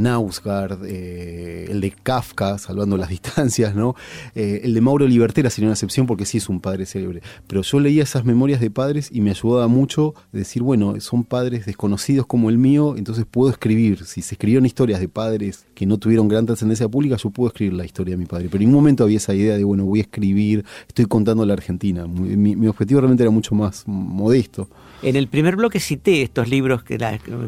Eh, 0.85 1.67
el 1.69 1.81
de 1.81 1.91
Kafka, 1.91 2.59
salvando 2.59 2.97
las 2.97 3.09
distancias, 3.17 3.75
¿no? 3.75 3.95
Eh, 4.35 4.61
el 4.65 4.75
de 4.75 4.81
Mauro 4.81 5.07
Libertera 5.07 5.51
sería 5.51 5.69
una 5.69 5.75
excepción 5.75 6.07
porque 6.07 6.25
sí 6.25 6.39
es 6.39 6.49
un 6.49 6.61
padre 6.61 6.87
célebre. 6.87 7.23
Pero 7.47 7.63
yo 7.63 7.81
leía 7.81 8.03
esas 8.03 8.25
memorias 8.25 8.61
de 8.61 8.71
padres 8.71 9.09
y 9.13 9.21
me 9.21 9.31
ayudaba 9.31 9.69
mucho 9.69 10.15
decir, 10.33 10.63
bueno, 10.63 11.01
son 11.01 11.25
padres 11.25 11.67
desconocidos 11.67 12.27
como 12.27 12.51
el 12.51 12.59
mío, 12.59 12.95
entonces 12.97 13.25
puedo 13.31 13.51
escribir. 13.51 14.05
Si 14.05 14.23
se 14.23 14.35
escribieron 14.35 14.67
historias 14.67 15.01
de 15.01 15.09
padres 15.09 15.67
que 15.75 15.87
no 15.87 15.99
tuvieron 15.99 16.29
gran 16.29 16.47
trascendencia 16.47 16.89
pública, 16.89 17.17
yo 17.17 17.31
puedo 17.31 17.49
escribir 17.49 17.75
la 17.75 17.85
historia 17.85 18.15
de 18.15 18.19
mi 18.19 18.27
padre. 18.27 18.47
Pero 18.51 18.57
en 18.57 18.69
ningún 18.69 18.83
momento 18.83 19.05
había 19.05 19.17
esa 19.19 19.35
idea 19.35 19.57
de, 19.57 19.65
bueno, 19.65 19.85
voy 19.85 20.01
a 20.01 20.03
escribir, 20.03 20.65
estoy 20.89 21.07
contando 21.07 21.45
la 21.47 21.55
Argentina. 21.55 22.07
Mi, 22.07 22.67
objetivo 22.67 23.01
realmente 23.01 23.23
era 23.23 23.31
mucho 23.31 23.55
más 23.55 23.85
modesto. 23.87 24.69
En 25.03 25.17
el 25.17 25.27
primer 25.27 25.57
bloque 25.57 25.81
cité 25.81 26.23
estos 26.23 26.49
libros 26.49 26.85
que, 26.85 26.97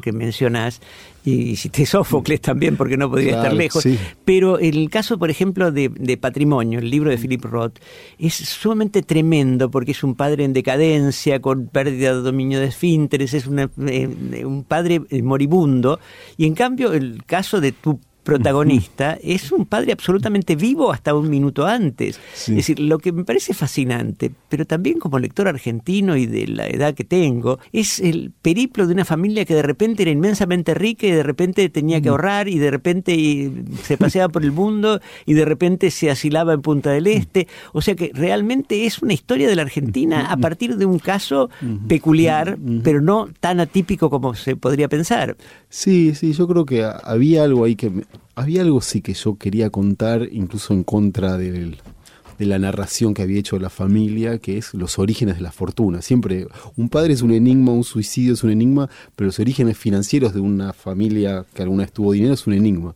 que 0.02 0.12
mencionás 0.12 0.80
y 1.24 1.56
cité 1.56 1.86
Sófocles 1.86 2.40
también 2.40 2.73
porque 2.76 2.96
no 2.96 3.10
podría 3.10 3.36
estar 3.36 3.52
lejos. 3.52 3.86
Pero 4.24 4.58
el 4.58 4.90
caso, 4.90 5.18
por 5.18 5.30
ejemplo, 5.30 5.72
de, 5.72 6.18
Patrimonio, 6.20 6.78
el 6.78 6.90
libro 6.90 7.10
de 7.10 7.18
Philip 7.18 7.44
Roth, 7.44 7.78
es 8.18 8.34
sumamente 8.34 9.02
tremendo 9.02 9.70
porque 9.70 9.92
es 9.92 10.04
un 10.04 10.14
padre 10.14 10.44
en 10.44 10.52
decadencia, 10.52 11.40
con 11.40 11.66
pérdida 11.66 12.14
de 12.14 12.22
dominio 12.22 12.60
de 12.60 12.66
esfínteres, 12.66 13.34
es 13.34 13.48
eh, 13.86 14.44
un 14.44 14.64
padre 14.64 15.02
moribundo. 15.22 15.98
Y 16.36 16.46
en 16.46 16.54
cambio, 16.54 16.92
el 16.92 17.24
caso 17.24 17.60
de 17.60 17.72
tu 17.72 18.00
protagonista 18.24 19.18
es 19.22 19.52
un 19.52 19.66
padre 19.66 19.92
absolutamente 19.92 20.56
vivo 20.56 20.90
hasta 20.90 21.14
un 21.14 21.30
minuto 21.30 21.66
antes. 21.66 22.18
Es 22.34 22.54
decir, 22.54 22.80
lo 22.80 22.98
que 22.98 23.12
me 23.12 23.24
parece 23.24 23.54
fascinante, 23.54 24.32
pero 24.48 24.64
también 24.64 24.98
como 24.98 25.18
lector 25.18 25.46
argentino 25.46 26.16
y 26.16 26.26
de 26.26 26.48
la 26.48 26.66
edad 26.66 26.94
que 26.94 27.04
tengo, 27.04 27.58
es 27.72 28.00
el 28.00 28.32
periplo 28.42 28.86
de 28.86 28.94
una 28.94 29.04
familia 29.04 29.44
que 29.44 29.54
de 29.54 29.62
repente 29.62 30.02
era 30.02 30.10
inmensamente 30.10 30.74
rica 30.74 31.06
y 31.06 31.12
de 31.12 31.22
repente 31.22 31.68
tenía 31.68 32.00
que 32.00 32.08
ahorrar 32.08 32.48
y 32.48 32.58
de 32.58 32.70
repente 32.70 33.52
se 33.82 33.96
paseaba 33.96 34.32
por 34.32 34.42
el 34.42 34.52
mundo 34.52 35.00
y 35.26 35.34
de 35.34 35.44
repente 35.44 35.90
se 35.90 36.10
asilaba 36.10 36.54
en 36.54 36.62
Punta 36.62 36.90
del 36.90 37.06
Este. 37.06 37.46
O 37.72 37.82
sea 37.82 37.94
que 37.94 38.10
realmente 38.14 38.86
es 38.86 39.02
una 39.02 39.12
historia 39.12 39.48
de 39.48 39.56
la 39.56 39.62
Argentina 39.62 40.32
a 40.32 40.36
partir 40.38 40.76
de 40.76 40.86
un 40.86 40.98
caso 40.98 41.50
peculiar, 41.86 42.58
pero 42.82 43.00
no 43.00 43.28
tan 43.40 43.60
atípico 43.60 44.08
como 44.08 44.34
se 44.34 44.56
podría 44.56 44.88
pensar. 44.88 45.36
Sí, 45.68 46.14
sí, 46.14 46.32
yo 46.32 46.48
creo 46.48 46.64
que 46.64 46.84
había 46.84 47.44
algo 47.44 47.64
ahí 47.64 47.76
que 47.76 47.90
había 48.34 48.62
algo 48.62 48.80
sí 48.80 49.00
que 49.00 49.14
yo 49.14 49.36
quería 49.36 49.70
contar, 49.70 50.28
incluso 50.30 50.74
en 50.74 50.84
contra 50.84 51.36
del, 51.36 51.78
de 52.38 52.46
la 52.46 52.58
narración 52.58 53.14
que 53.14 53.22
había 53.22 53.38
hecho 53.38 53.58
la 53.58 53.70
familia, 53.70 54.38
que 54.38 54.58
es 54.58 54.74
los 54.74 54.98
orígenes 54.98 55.36
de 55.36 55.42
la 55.42 55.52
fortuna. 55.52 56.02
Siempre, 56.02 56.46
un 56.76 56.88
padre 56.88 57.14
es 57.14 57.22
un 57.22 57.32
enigma, 57.32 57.72
un 57.72 57.84
suicidio 57.84 58.34
es 58.34 58.44
un 58.44 58.50
enigma, 58.50 58.88
pero 59.16 59.26
los 59.26 59.38
orígenes 59.38 59.78
financieros 59.78 60.34
de 60.34 60.40
una 60.40 60.72
familia 60.72 61.44
que 61.54 61.62
alguna 61.62 61.84
vez 61.84 61.92
tuvo 61.92 62.12
dinero 62.12 62.34
es 62.34 62.46
un 62.46 62.54
enigma. 62.54 62.94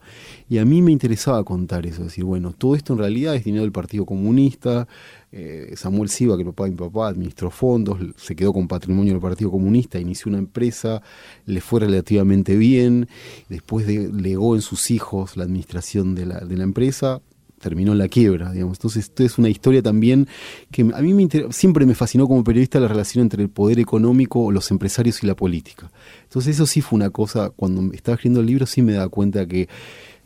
Y 0.49 0.59
a 0.59 0.65
mí 0.65 0.83
me 0.83 0.93
interesaba 0.93 1.45
contar 1.45 1.87
eso, 1.87 2.05
decir, 2.05 2.25
bueno, 2.25 2.53
todo 2.53 2.75
esto 2.75 2.93
en 2.95 2.99
realidad 2.99 3.35
es 3.35 3.45
dinero 3.45 3.63
del 3.63 3.73
Partido 3.73 4.07
Comunista, 4.07 4.89
eh, 5.31 5.75
Samuel 5.77 6.09
Siva, 6.09 6.37
que 6.37 6.43
el 6.43 6.49
papá 6.49 6.65
de 6.65 6.71
mi 6.71 6.77
papá 6.77 7.09
administró 7.09 7.51
fondos, 7.51 7.99
se 8.17 8.35
quedó 8.35 8.53
con 8.53 8.67
patrimonio 8.67 9.13
del 9.13 9.21
Partido 9.21 9.51
Comunista, 9.51 9.99
inició 9.99 10.31
una 10.31 10.39
empresa, 10.39 11.03
le 11.45 11.61
fue 11.61 11.81
relativamente 11.81 12.57
bien, 12.57 13.09
después 13.51 13.87
legó 13.87 14.55
en 14.55 14.63
sus 14.63 14.91
hijos 14.91 15.37
la 15.37 15.45
administración 15.45 16.15
de 16.15 16.27
la, 16.27 16.41
de 16.41 16.57
la 16.57 16.65
empresa, 16.65 17.21
terminó 17.59 17.95
la 17.95 18.09
quiebra, 18.09 18.53
digamos. 18.53 18.79
Entonces, 18.79 19.05
esto 19.05 19.25
es 19.25 19.39
una 19.39 19.49
historia 19.49 19.83
también 19.83 20.29
que 20.71 20.83
a 20.83 21.03
mí 21.03 21.15
me 21.15 21.29
siempre 21.51 21.87
me 21.87 21.95
fascinó 21.95 22.27
como 22.27 22.45
periodista 22.45 22.81
la 22.81 22.89
relación 22.89 23.23
entre 23.23 23.43
el 23.43 23.51
poder 23.51 23.79
económico, 23.79 24.51
los 24.51 24.71
empresarios 24.71 25.23
y 25.23 25.27
la 25.27 25.35
política. 25.35 25.91
Entonces, 26.25 26.57
eso 26.57 26.67
sí 26.67 26.81
fue 26.81 26.97
una 26.97 27.11
cosa, 27.11 27.51
cuando 27.51 27.93
estaba 27.93 28.15
escribiendo 28.15 28.41
el 28.41 28.47
libro, 28.47 28.67
sí 28.67 28.83
me 28.83 28.93
da 28.93 29.09
cuenta 29.09 29.47
que 29.47 29.69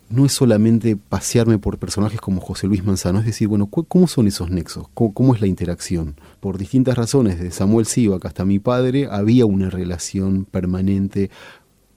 no 0.09 0.25
es 0.25 0.33
solamente 0.33 0.95
pasearme 0.95 1.57
por 1.57 1.79
personajes 1.79 2.21
como 2.21 2.39
José 2.39 2.67
Luis 2.67 2.83
Manzano, 2.83 3.19
es 3.19 3.25
decir, 3.25 3.47
bueno, 3.47 3.65
¿cómo 3.67 4.07
son 4.07 4.27
esos 4.27 4.51
nexos? 4.51 4.87
¿Cómo, 4.93 5.33
es 5.33 5.41
la 5.41 5.47
interacción? 5.47 6.15
Por 6.39 6.57
distintas 6.57 6.95
razones, 6.95 7.39
de 7.39 7.49
Samuel 7.49 7.87
Sivak 7.87 8.25
hasta 8.25 8.45
mi 8.45 8.59
padre, 8.59 9.07
había 9.09 9.45
una 9.45 9.69
relación 9.69 10.45
permanente 10.45 11.31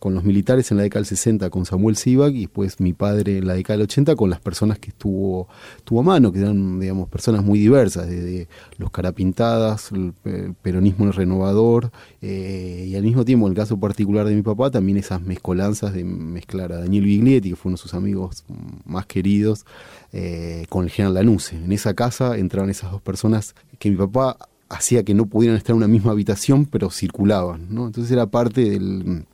con 0.06 0.14
los 0.14 0.22
militares 0.22 0.70
en 0.70 0.76
la 0.76 0.84
década 0.84 1.00
del 1.00 1.08
60 1.08 1.50
con 1.50 1.66
Samuel 1.66 1.96
Sivak 1.96 2.32
y 2.32 2.42
después 2.42 2.78
mi 2.78 2.92
padre 2.92 3.38
en 3.38 3.46
la 3.48 3.54
década 3.54 3.76
del 3.76 3.86
80 3.86 4.14
con 4.14 4.30
las 4.30 4.38
personas 4.38 4.78
que 4.78 4.90
estuvo, 4.90 5.48
tuvo 5.82 5.98
a 5.98 6.02
mano, 6.04 6.30
que 6.30 6.38
eran, 6.38 6.78
digamos, 6.78 7.08
personas 7.08 7.44
muy 7.44 7.58
diversas, 7.58 8.06
desde 8.06 8.46
los 8.78 8.92
carapintadas, 8.92 9.90
el, 9.90 10.14
peronismo 10.62 11.10
renovador, 11.10 11.90
eh, 12.22 12.86
y 12.88 12.94
al 12.94 13.02
mismo 13.02 13.24
tiempo, 13.24 13.46
en 13.46 13.54
el 13.54 13.56
caso 13.56 13.80
particular 13.80 14.28
de 14.28 14.36
mi 14.36 14.42
papá, 14.42 14.70
también 14.70 14.96
esas 14.96 15.20
mezcolanzas 15.22 15.92
de 15.92 16.04
mezclar 16.04 16.70
a 16.70 16.78
Daniel 16.78 17.02
Biglietti, 17.02 17.50
que 17.50 17.56
fue 17.56 17.70
uno 17.70 17.76
de 17.76 17.82
sus 17.82 17.94
amigos 17.94 18.44
más 18.84 19.06
queridos, 19.06 19.66
eh, 20.12 20.66
con 20.68 20.84
el 20.84 20.90
general 20.90 21.14
Lanuse. 21.14 21.56
En 21.56 21.72
esa 21.72 21.94
casa 21.94 22.38
entraban 22.38 22.70
esas 22.70 22.92
dos 22.92 23.02
personas 23.02 23.56
que 23.80 23.90
mi 23.90 23.96
papá 23.96 24.36
hacía 24.68 25.02
que 25.02 25.14
no 25.14 25.26
pudieran 25.26 25.56
estar 25.56 25.72
en 25.72 25.78
una 25.78 25.88
misma 25.88 26.12
habitación, 26.12 26.64
pero 26.64 26.90
circulaban. 26.90 27.66
Entonces 27.70 28.12
era 28.12 28.26
parte 28.26 28.70
del 28.70 29.26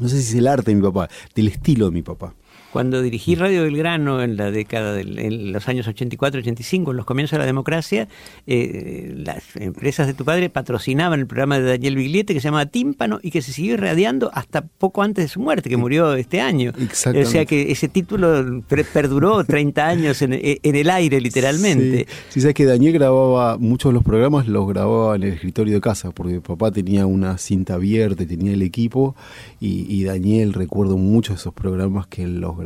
no 0.00 0.08
sé 0.08 0.22
si 0.22 0.30
es 0.30 0.34
el 0.34 0.48
arte 0.48 0.70
de 0.70 0.76
mi 0.76 0.82
papá, 0.82 1.08
del 1.34 1.48
estilo 1.48 1.86
de 1.86 1.90
mi 1.92 2.02
papá. 2.02 2.34
Cuando 2.72 3.02
dirigí 3.02 3.34
Radio 3.34 3.64
Belgrano 3.64 4.22
en 4.22 4.36
la 4.36 4.50
década 4.50 4.92
de 4.92 5.00
en 5.02 5.52
los 5.52 5.68
años 5.68 5.88
84-85, 5.88 6.90
en 6.90 6.96
los 6.96 7.04
comienzos 7.04 7.32
de 7.32 7.38
la 7.38 7.46
democracia, 7.46 8.06
eh, 8.46 9.12
las 9.16 9.56
empresas 9.56 10.06
de 10.06 10.14
tu 10.14 10.24
padre 10.24 10.50
patrocinaban 10.50 11.18
el 11.18 11.26
programa 11.26 11.58
de 11.58 11.68
Daniel 11.68 11.96
Bigliete 11.96 12.32
que 12.32 12.40
se 12.40 12.44
llamaba 12.44 12.66
Tímpano 12.66 13.18
y 13.22 13.32
que 13.32 13.42
se 13.42 13.52
siguió 13.52 13.74
irradiando 13.74 14.30
hasta 14.34 14.62
poco 14.62 15.02
antes 15.02 15.24
de 15.24 15.28
su 15.28 15.40
muerte, 15.40 15.68
que 15.68 15.76
murió 15.76 16.14
este 16.14 16.40
año. 16.40 16.72
O 16.80 17.24
sea 17.24 17.44
que 17.44 17.72
ese 17.72 17.88
título 17.88 18.62
perduró 18.92 19.42
30 19.44 19.86
años 19.86 20.22
en, 20.22 20.32
el 20.32 20.90
aire, 20.90 21.20
literalmente. 21.20 22.06
Sí. 22.28 22.40
sabes 22.40 22.54
que 22.54 22.64
Daniel 22.64 22.92
grababa 22.92 23.58
muchos 23.58 23.90
de 23.90 23.94
los 23.94 24.04
programas, 24.04 24.46
los 24.46 24.68
grababa 24.68 25.16
en 25.16 25.24
el 25.24 25.32
escritorio 25.32 25.74
de 25.74 25.80
casa, 25.80 26.12
porque 26.12 26.40
papá 26.40 26.70
tenía 26.70 27.06
una 27.06 27.36
cinta 27.38 27.74
abierta, 27.74 28.24
tenía 28.26 28.52
el 28.52 28.62
equipo, 28.62 29.16
y, 29.60 29.86
y 29.88 30.04
Daniel 30.04 30.52
recuerdo 30.52 30.96
muchos 30.96 31.36
de 31.36 31.40
esos 31.40 31.54
programas 31.54 32.06
que 32.06 32.26
los 32.26 32.59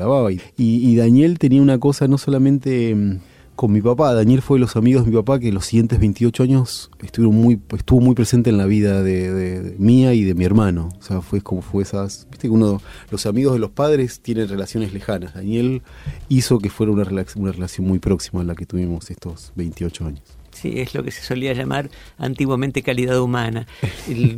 y, 0.56 0.96
Daniel 0.96 1.38
tenía 1.38 1.62
una 1.62 1.78
cosa 1.78 2.08
no 2.08 2.18
solamente 2.18 2.94
mm, 2.94 3.18
con 3.54 3.72
mi 3.72 3.80
papá, 3.80 4.14
Daniel 4.14 4.42
fue 4.42 4.58
de 4.58 4.62
los 4.62 4.76
amigos 4.76 5.04
de 5.04 5.10
mi 5.10 5.16
papá 5.16 5.38
que 5.38 5.52
los 5.52 5.66
siguientes 5.66 6.00
28 6.00 6.42
años 6.42 6.90
estuvieron 7.00 7.36
muy, 7.40 7.60
estuvo 7.76 8.00
muy 8.00 8.14
presente 8.14 8.50
en 8.50 8.58
la 8.58 8.66
vida 8.66 9.02
de, 9.02 9.76
mía 9.78 10.12
y 10.14 10.24
de 10.24 10.34
mi 10.34 10.44
hermano. 10.44 10.88
O 10.98 11.02
sea, 11.02 11.20
fue 11.20 11.40
como 11.40 11.62
fue 11.62 11.82
esas, 11.82 12.26
viste 12.30 12.48
que 12.48 12.52
uno, 12.52 12.80
los 13.10 13.26
amigos 13.26 13.52
de 13.54 13.60
los 13.60 13.70
padres 13.70 14.20
tienen 14.20 14.48
relaciones 14.48 14.92
lejanas. 14.92 15.34
Daniel 15.34 15.82
hizo 16.28 16.58
que 16.58 16.70
fuera 16.70 16.92
una, 16.92 17.04
una 17.36 17.52
relación 17.52 17.86
muy 17.86 18.00
próxima 18.00 18.40
a 18.40 18.44
la 18.44 18.54
que 18.54 18.66
tuvimos 18.66 19.10
estos 19.10 19.52
28 19.54 20.06
años. 20.06 20.22
Sí, 20.64 20.80
es 20.80 20.94
lo 20.94 21.04
que 21.04 21.11
se 21.11 21.21
solía 21.21 21.52
llamar 21.52 21.90
antiguamente 22.16 22.83
calidad 22.83 23.21
humana. 23.21 23.66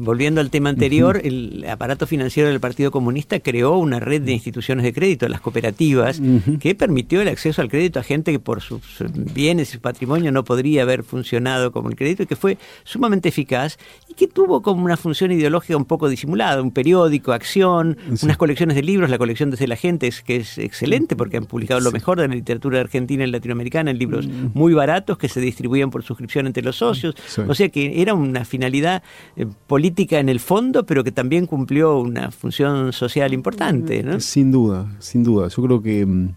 volviendo 0.01 0.41
al 0.41 0.51
tema 0.51 0.71
anterior, 0.71 1.21
el 1.23 1.65
aparato 1.71 2.05
financiero 2.05 2.49
del 2.49 2.59
Partido 2.59 2.91
Comunista 2.91 3.39
creó 3.39 3.79
una 3.79 4.01
red 4.01 4.23
de 4.23 4.33
instituciones 4.33 4.83
de 4.83 4.93
crédito, 4.93 5.29
las 5.29 5.41
cooperativas, 5.41 6.21
que 6.59 6.75
permitió 6.75 7.23
el 7.23 7.29
acceso 7.29 7.63
al 7.63 7.69
crédito 7.69 8.01
a 8.01 8.03
gente 8.03 8.33
que 8.33 8.41
por 8.41 8.61
sus 8.61 8.83
bienes 9.15 9.69
y 9.69 9.73
su 9.75 9.81
patrimonio 9.81 10.33
no 10.33 10.43
podría 10.43 10.83
haber 10.83 11.05
funcionado 11.05 11.71
como 11.71 11.91
el 11.91 11.95
crédito 11.95 12.25
y 12.25 12.27
que 12.27 12.35
fue 12.35 12.59
sumamente 12.83 13.29
eficaz 13.29 13.79
que 14.17 14.27
tuvo 14.27 14.63
como 14.63 14.85
una 14.85 14.97
función 14.97 15.31
ideológica 15.31 15.77
un 15.77 15.85
poco 15.85 16.09
disimulada, 16.09 16.63
un 16.63 16.71
periódico, 16.71 17.33
acción, 17.33 17.97
unas 18.23 18.37
colecciones 18.37 18.75
de 18.75 18.83
libros, 18.83 19.11
la 19.11 19.19
colección 19.19 19.51
desde 19.51 19.67
la 19.67 19.77
gente 19.77 20.07
es 20.07 20.23
que 20.23 20.37
es 20.37 20.59
excelente 20.59 21.15
porque 21.15 21.37
han 21.37 21.45
publicado 21.45 21.81
lo 21.81 21.93
mejor 21.93 22.21
de 22.21 22.29
la 22.29 22.35
literatura 22.35 22.81
argentina 22.81 23.25
y 23.25 23.31
latinoamericana 23.31 23.91
en 23.91 23.99
libros 23.99 24.27
muy 24.27 24.75
baratos 24.75 25.19
que 25.19 25.29
se 25.29 25.41
distribuían 25.41 25.91
por 25.91 26.03
suscripción 26.03 26.47
entre 26.47 26.63
los 26.63 26.77
socios. 26.77 27.15
O 27.47 27.55
sea 27.55 27.69
que 27.69 28.01
era 28.01 28.15
una 28.15 28.45
finalidad 28.45 29.03
eh, 29.37 29.47
política 29.67 30.19
en 30.19 30.29
el 30.29 30.41
fondo, 30.41 30.87
pero 30.87 31.05
que 31.05 31.13
también 31.13 31.47
cumplió 31.47 31.99
una 31.99 32.31
función 32.31 32.93
social 32.93 33.33
importante. 33.35 34.03
¿no? 34.03 34.21
Sin 34.21 34.51
duda, 34.51 34.97
sin 34.99 35.23
duda. 35.23 35.49
Yo 35.49 35.63
creo 35.63 35.83
que 35.83 36.07
mm, 36.07 36.29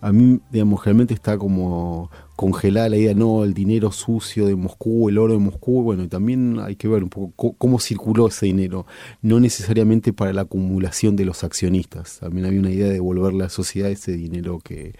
a 0.00 0.12
mí, 0.12 0.40
digamos, 0.50 0.84
realmente 0.84 1.14
está 1.14 1.38
como 1.38 2.10
congelada 2.42 2.88
la 2.88 2.96
idea, 2.96 3.14
no, 3.14 3.44
el 3.44 3.54
dinero 3.54 3.92
sucio 3.92 4.46
de 4.46 4.56
Moscú, 4.56 5.08
el 5.08 5.18
oro 5.18 5.34
de 5.34 5.38
Moscú, 5.38 5.82
bueno, 5.84 6.02
y 6.02 6.08
también 6.08 6.58
hay 6.58 6.74
que 6.74 6.88
ver 6.88 7.04
un 7.04 7.08
poco 7.08 7.52
cómo 7.56 7.78
circuló 7.78 8.26
ese 8.26 8.46
dinero, 8.46 8.84
no 9.20 9.38
necesariamente 9.38 10.12
para 10.12 10.32
la 10.32 10.40
acumulación 10.40 11.14
de 11.14 11.24
los 11.24 11.44
accionistas, 11.44 12.18
también 12.18 12.46
había 12.46 12.58
una 12.58 12.72
idea 12.72 12.86
de 12.86 12.94
devolverle 12.94 13.42
a 13.42 13.44
la 13.44 13.48
sociedad 13.48 13.92
ese 13.92 14.14
dinero 14.14 14.58
que, 14.58 14.96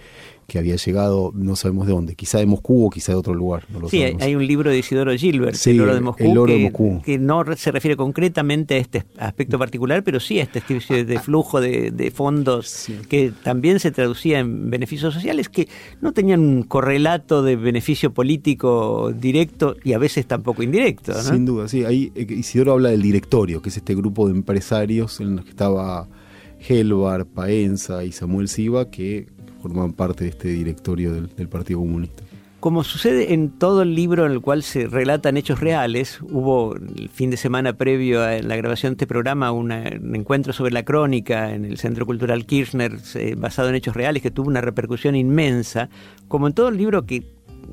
que 0.47 0.59
había 0.59 0.77
llegado, 0.77 1.33
no 1.35 1.57
sabemos 1.57 1.87
de 1.87 1.93
dónde, 1.93 2.15
quizá 2.15 2.39
de 2.39 2.47
Moscú 2.47 2.87
o 2.87 2.91
quizá 2.91 3.13
de 3.13 3.19
otro 3.19 3.35
lugar. 3.35 3.67
sí, 3.89 4.03
hay 4.03 4.35
un 4.35 4.47
libro 4.47 4.71
de 4.71 4.79
Isidoro 4.79 5.13
Gilbert, 5.17 5.57
el 5.67 5.81
oro 5.81 5.95
de 5.95 6.01
Moscú, 6.01 7.03
que, 7.05 7.19
no 7.19 7.45
se 7.57 7.71
refiere 7.71 7.97
concretamente 7.97 8.75
a 8.75 8.79
este 8.79 9.05
aspecto 9.19 9.59
particular, 9.59 10.03
pero 10.03 10.21
sí 10.21 10.41
a 10.41 10.43
este 10.43 10.59
especie 10.59 11.05
de 11.05 11.21
flujo 11.21 11.61
de, 11.61 12.13
fondos 12.15 12.87
que 13.09 13.33
también 13.43 13.81
se 13.81 13.91
traducía 13.91 14.41
en 14.41 14.71
beneficios 14.71 15.15
sociales 15.15 15.49
que 15.49 15.69
no 16.01 16.13
tenían 16.13 16.41
un 16.41 16.63
correlato 16.63 17.43
de 17.43 17.57
beneficio 17.57 18.13
político 18.13 19.13
directo 19.13 19.77
y 19.85 19.93
a 19.93 19.99
veces 19.99 20.27
tampoco 20.27 20.63
indirecto. 20.63 21.15
Sin 21.23 21.45
duda, 21.45 21.69
sí. 21.69 21.85
Ahí 21.85 22.13
eh, 22.15 22.27
Isidoro 22.29 22.73
habla 22.73 22.91
del 22.91 23.03
directorio, 23.03 23.63
que 23.63 23.69
es 23.69 23.77
este 23.77 23.95
grupo 23.95 24.27
de 24.27 24.35
empresarios 24.35 25.21
en 25.21 25.37
los 25.37 25.45
que 25.45 25.51
estaba 25.51 26.09
Helvar, 26.69 27.27
Paenza 27.27 28.05
y 28.05 28.13
Samuel 28.13 28.49
Siva, 28.49 28.91
que 28.91 29.27
forman 29.62 29.92
parte 29.92 30.25
de 30.25 30.31
este 30.31 30.49
directorio 30.49 31.12
del, 31.12 31.49
Partido 31.49 31.78
Comunista. 31.78 32.23
Como 32.61 32.85
sucede 32.85 33.35
en 33.35 33.50
todo 33.50 33.83
el 33.83 33.95
libro 33.95 34.25
en 34.25 34.33
el 34.33 34.40
cual 34.40 34.62
se 34.62 34.87
relatan 34.87 35.37
hechos 35.37 35.59
reales, 35.59 36.21
hubo 36.23 36.76
el 36.76 37.09
fin 37.09 37.31
de 37.31 37.37
semana 37.37 37.73
previo 37.73 38.23
a 38.23 38.40
la 38.40 38.57
grabación 38.57 38.92
de 38.92 38.95
este 38.95 39.07
programa 39.09 39.50
un 39.50 39.73
encuentro 39.73 40.52
sobre 40.52 40.73
la 40.73 40.85
crónica 40.85 41.54
en 41.54 41.64
el 41.64 41.76
Centro 41.78 42.07
Cultural 42.07 42.47
Kirchner 42.47 42.99
eh, 43.14 43.35
basado 43.37 43.69
en 43.69 43.75
hechos 43.75 43.97
reales 43.97 44.23
que 44.23 44.31
tuvo 44.31 44.49
una 44.49 44.61
repercusión 44.61 45.16
inmensa. 45.16 45.88
Como 46.28 46.47
en 46.47 46.52
todo 46.52 46.69
el 46.69 46.76
libro 46.76 47.04
que 47.04 47.25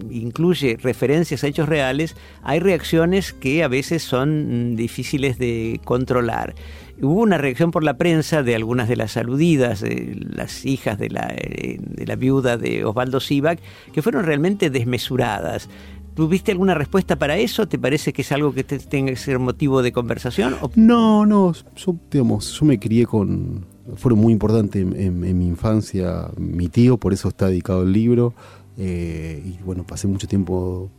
incluye 0.09 0.77
referencias 0.81 1.43
a 1.43 1.47
hechos 1.47 1.69
reales, 1.69 2.15
hay 2.41 2.59
reacciones 2.59 3.33
que 3.33 3.63
a 3.63 3.67
veces 3.67 4.03
son 4.03 4.71
mm, 4.71 4.75
difíciles 4.75 5.37
de 5.37 5.79
controlar. 5.83 6.55
Hubo 7.01 7.21
una 7.21 7.37
reacción 7.37 7.71
por 7.71 7.83
la 7.83 7.97
prensa 7.97 8.43
de 8.43 8.55
algunas 8.55 8.89
de 8.89 8.95
las 8.95 9.15
aludidas, 9.17 9.83
las 10.17 10.65
hijas 10.65 10.97
de 10.99 11.09
la, 11.09 11.33
eh, 11.35 11.77
de 11.79 12.05
la 12.05 12.15
viuda 12.15 12.57
de 12.57 12.83
Osvaldo 12.85 13.19
Sivak, 13.19 13.59
que 13.93 14.01
fueron 14.01 14.25
realmente 14.25 14.69
desmesuradas. 14.69 15.69
¿Tuviste 16.15 16.51
alguna 16.51 16.73
respuesta 16.73 17.17
para 17.17 17.37
eso? 17.37 17.67
¿Te 17.67 17.79
parece 17.79 18.11
que 18.11 18.23
es 18.23 18.31
algo 18.33 18.53
que 18.53 18.65
tenga 18.65 19.11
que 19.11 19.15
ser 19.15 19.39
motivo 19.39 19.81
de 19.81 19.93
conversación? 19.93 20.55
No, 20.75 21.25
no, 21.25 21.53
yo, 21.75 21.95
digamos, 22.11 22.59
yo 22.59 22.65
me 22.65 22.77
crié 22.77 23.05
con, 23.05 23.65
fueron 23.95 24.19
muy 24.19 24.33
importantes 24.33 24.81
en, 24.81 25.19
mi 25.37 25.47
infancia. 25.47 26.29
Mi 26.37 26.67
tío, 26.67 26.97
por 26.97 27.13
eso 27.13 27.29
está 27.29 27.47
dedicado 27.47 27.83
el 27.83 27.93
libro. 27.93 28.33
Eh, 28.77 29.41
y 29.45 29.63
bueno, 29.63 29.85
pasé 29.85 30.07
mucho 30.07 30.27
tiempo 30.27 30.89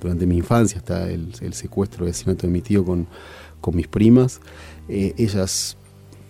durante 0.00 0.26
mi 0.26 0.36
infancia, 0.36 0.78
hasta 0.78 1.08
el, 1.10 1.32
secuestro 1.54 2.04
de 2.04 2.10
asesinato 2.10 2.46
de 2.46 2.52
mi 2.52 2.60
tío 2.60 2.84
con, 2.84 3.06
con 3.60 3.74
mis 3.74 3.88
primas. 3.88 4.40
Eh, 4.90 5.14
ellas 5.18 5.76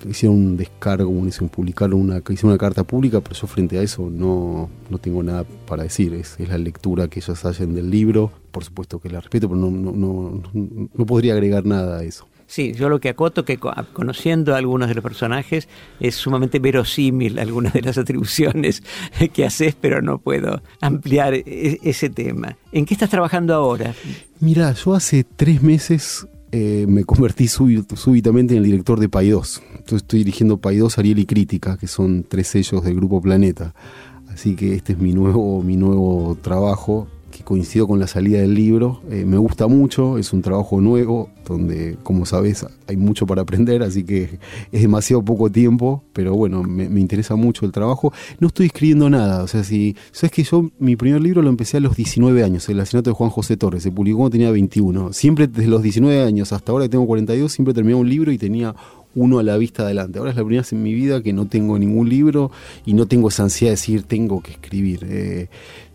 hicieron 0.08 0.36
un 0.36 0.56
descargo, 0.56 1.10
hicieron, 1.26 1.48
publicaron 1.48 2.00
una, 2.00 2.18
hicieron 2.18 2.50
una 2.50 2.58
carta 2.58 2.84
pública, 2.84 3.20
pero 3.20 3.34
yo 3.34 3.46
frente 3.46 3.78
a 3.78 3.82
eso 3.82 4.08
no, 4.10 4.68
no 4.88 4.98
tengo 4.98 5.22
nada 5.22 5.44
para 5.66 5.82
decir. 5.82 6.14
Es, 6.14 6.36
es, 6.38 6.48
la 6.48 6.58
lectura 6.58 7.08
que 7.08 7.20
ellas 7.20 7.44
hacen 7.44 7.74
del 7.74 7.90
libro. 7.90 8.32
Por 8.50 8.64
supuesto 8.64 8.98
que 8.98 9.08
la 9.08 9.20
respeto, 9.20 9.48
pero 9.48 9.60
no, 9.60 9.70
no, 9.70 9.92
no, 9.92 10.42
no 10.92 11.06
podría 11.06 11.34
agregar 11.34 11.64
nada 11.64 11.98
a 11.98 12.04
eso. 12.04 12.26
Sí, 12.50 12.72
yo 12.72 12.88
lo 12.88 12.98
que 12.98 13.08
acoto 13.08 13.44
que 13.44 13.58
conociendo 13.58 14.56
a 14.56 14.58
algunos 14.58 14.88
de 14.88 14.96
los 14.96 15.04
personajes 15.04 15.68
es 16.00 16.16
sumamente 16.16 16.58
verosímil 16.58 17.38
algunas 17.38 17.72
de 17.72 17.80
las 17.80 17.96
atribuciones 17.96 18.82
que 19.32 19.44
haces, 19.44 19.76
pero 19.80 20.02
no 20.02 20.18
puedo 20.18 20.60
ampliar 20.80 21.34
e-, 21.34 21.78
ese 21.84 22.10
tema. 22.10 22.56
¿En 22.72 22.86
qué 22.86 22.94
estás 22.94 23.08
trabajando 23.08 23.54
ahora? 23.54 23.94
Mira, 24.40 24.72
yo 24.72 24.94
hace 24.94 25.22
tres 25.22 25.62
meses 25.62 26.26
eh, 26.52 26.86
me 26.88 27.04
convertí 27.04 27.46
súbitamente 27.48 28.54
en 28.54 28.58
el 28.58 28.64
director 28.64 28.98
de 28.98 29.08
2. 29.08 29.62
Entonces 29.70 29.96
estoy 29.96 30.20
dirigiendo 30.20 30.60
2, 30.62 30.98
Ariel 30.98 31.18
y 31.18 31.26
Crítica, 31.26 31.76
que 31.76 31.86
son 31.86 32.24
tres 32.28 32.48
sellos 32.48 32.84
del 32.84 32.96
Grupo 32.96 33.20
Planeta. 33.20 33.74
Así 34.28 34.56
que 34.56 34.74
este 34.74 34.92
es 34.94 34.98
mi 34.98 35.12
nuevo, 35.12 35.62
mi 35.62 35.76
nuevo 35.76 36.36
trabajo 36.40 37.08
que 37.50 37.60
coincidió 37.60 37.88
con 37.88 37.98
la 37.98 38.06
salida 38.06 38.40
del 38.40 38.54
libro. 38.54 39.00
Eh, 39.10 39.24
me 39.24 39.36
gusta 39.36 39.66
mucho, 39.66 40.18
es 40.18 40.32
un 40.32 40.40
trabajo 40.40 40.80
nuevo, 40.80 41.30
donde, 41.46 41.96
como 42.02 42.24
sabes, 42.24 42.64
hay 42.86 42.96
mucho 42.96 43.26
para 43.26 43.42
aprender, 43.42 43.82
así 43.82 44.04
que 44.04 44.38
es 44.72 44.82
demasiado 44.82 45.22
poco 45.24 45.50
tiempo, 45.50 46.04
pero 46.12 46.34
bueno, 46.34 46.62
me, 46.62 46.84
interesa 47.00 47.34
mucho 47.36 47.66
el 47.66 47.72
trabajo. 47.72 48.12
No 48.38 48.48
estoy 48.48 48.66
escribiendo 48.66 49.10
nada, 49.10 49.42
o 49.42 49.48
sea, 49.48 49.64
si, 49.64 49.96
sabes 50.12 50.32
que 50.32 50.44
yo 50.44 50.70
mi 50.78 50.96
primer 50.96 51.20
libro 51.20 51.42
lo 51.42 51.48
empecé 51.48 51.78
a 51.78 51.80
los 51.80 51.96
19 51.96 52.44
años, 52.44 52.68
El 52.68 52.80
asesinato 52.80 53.10
de 53.10 53.14
Juan 53.14 53.30
José 53.30 53.56
Torres, 53.56 53.82
se 53.82 53.90
publicó 53.90 54.18
cuando 54.18 54.32
tenía 54.32 54.50
21. 54.50 55.12
Siempre 55.12 55.48
desde 55.48 55.68
los 55.68 55.82
19 55.82 56.22
años 56.22 56.52
hasta 56.52 56.72
ahora 56.72 56.84
que 56.84 56.90
tengo 56.90 57.06
42, 57.06 57.52
siempre 57.52 57.74
terminaba 57.74 58.00
un 58.00 58.08
libro 58.08 58.32
y 58.32 58.38
tenía 58.38 58.74
uno 59.14 59.38
a 59.38 59.42
la 59.42 59.56
vista 59.56 59.82
adelante. 59.82 60.18
Ahora 60.18 60.30
es 60.30 60.36
la 60.36 60.42
primera 60.42 60.62
vez 60.62 60.72
en 60.72 60.82
mi 60.82 60.94
vida 60.94 61.22
que 61.22 61.32
no 61.32 61.46
tengo 61.46 61.78
ningún 61.78 62.08
libro 62.08 62.50
y 62.86 62.94
no 62.94 63.06
tengo 63.06 63.28
esa 63.28 63.42
ansiedad 63.44 63.70
de 63.70 63.76
decir 63.76 64.02
tengo 64.04 64.42
que 64.42 64.52
escribir. 64.52 65.06
Eh, 65.08 65.48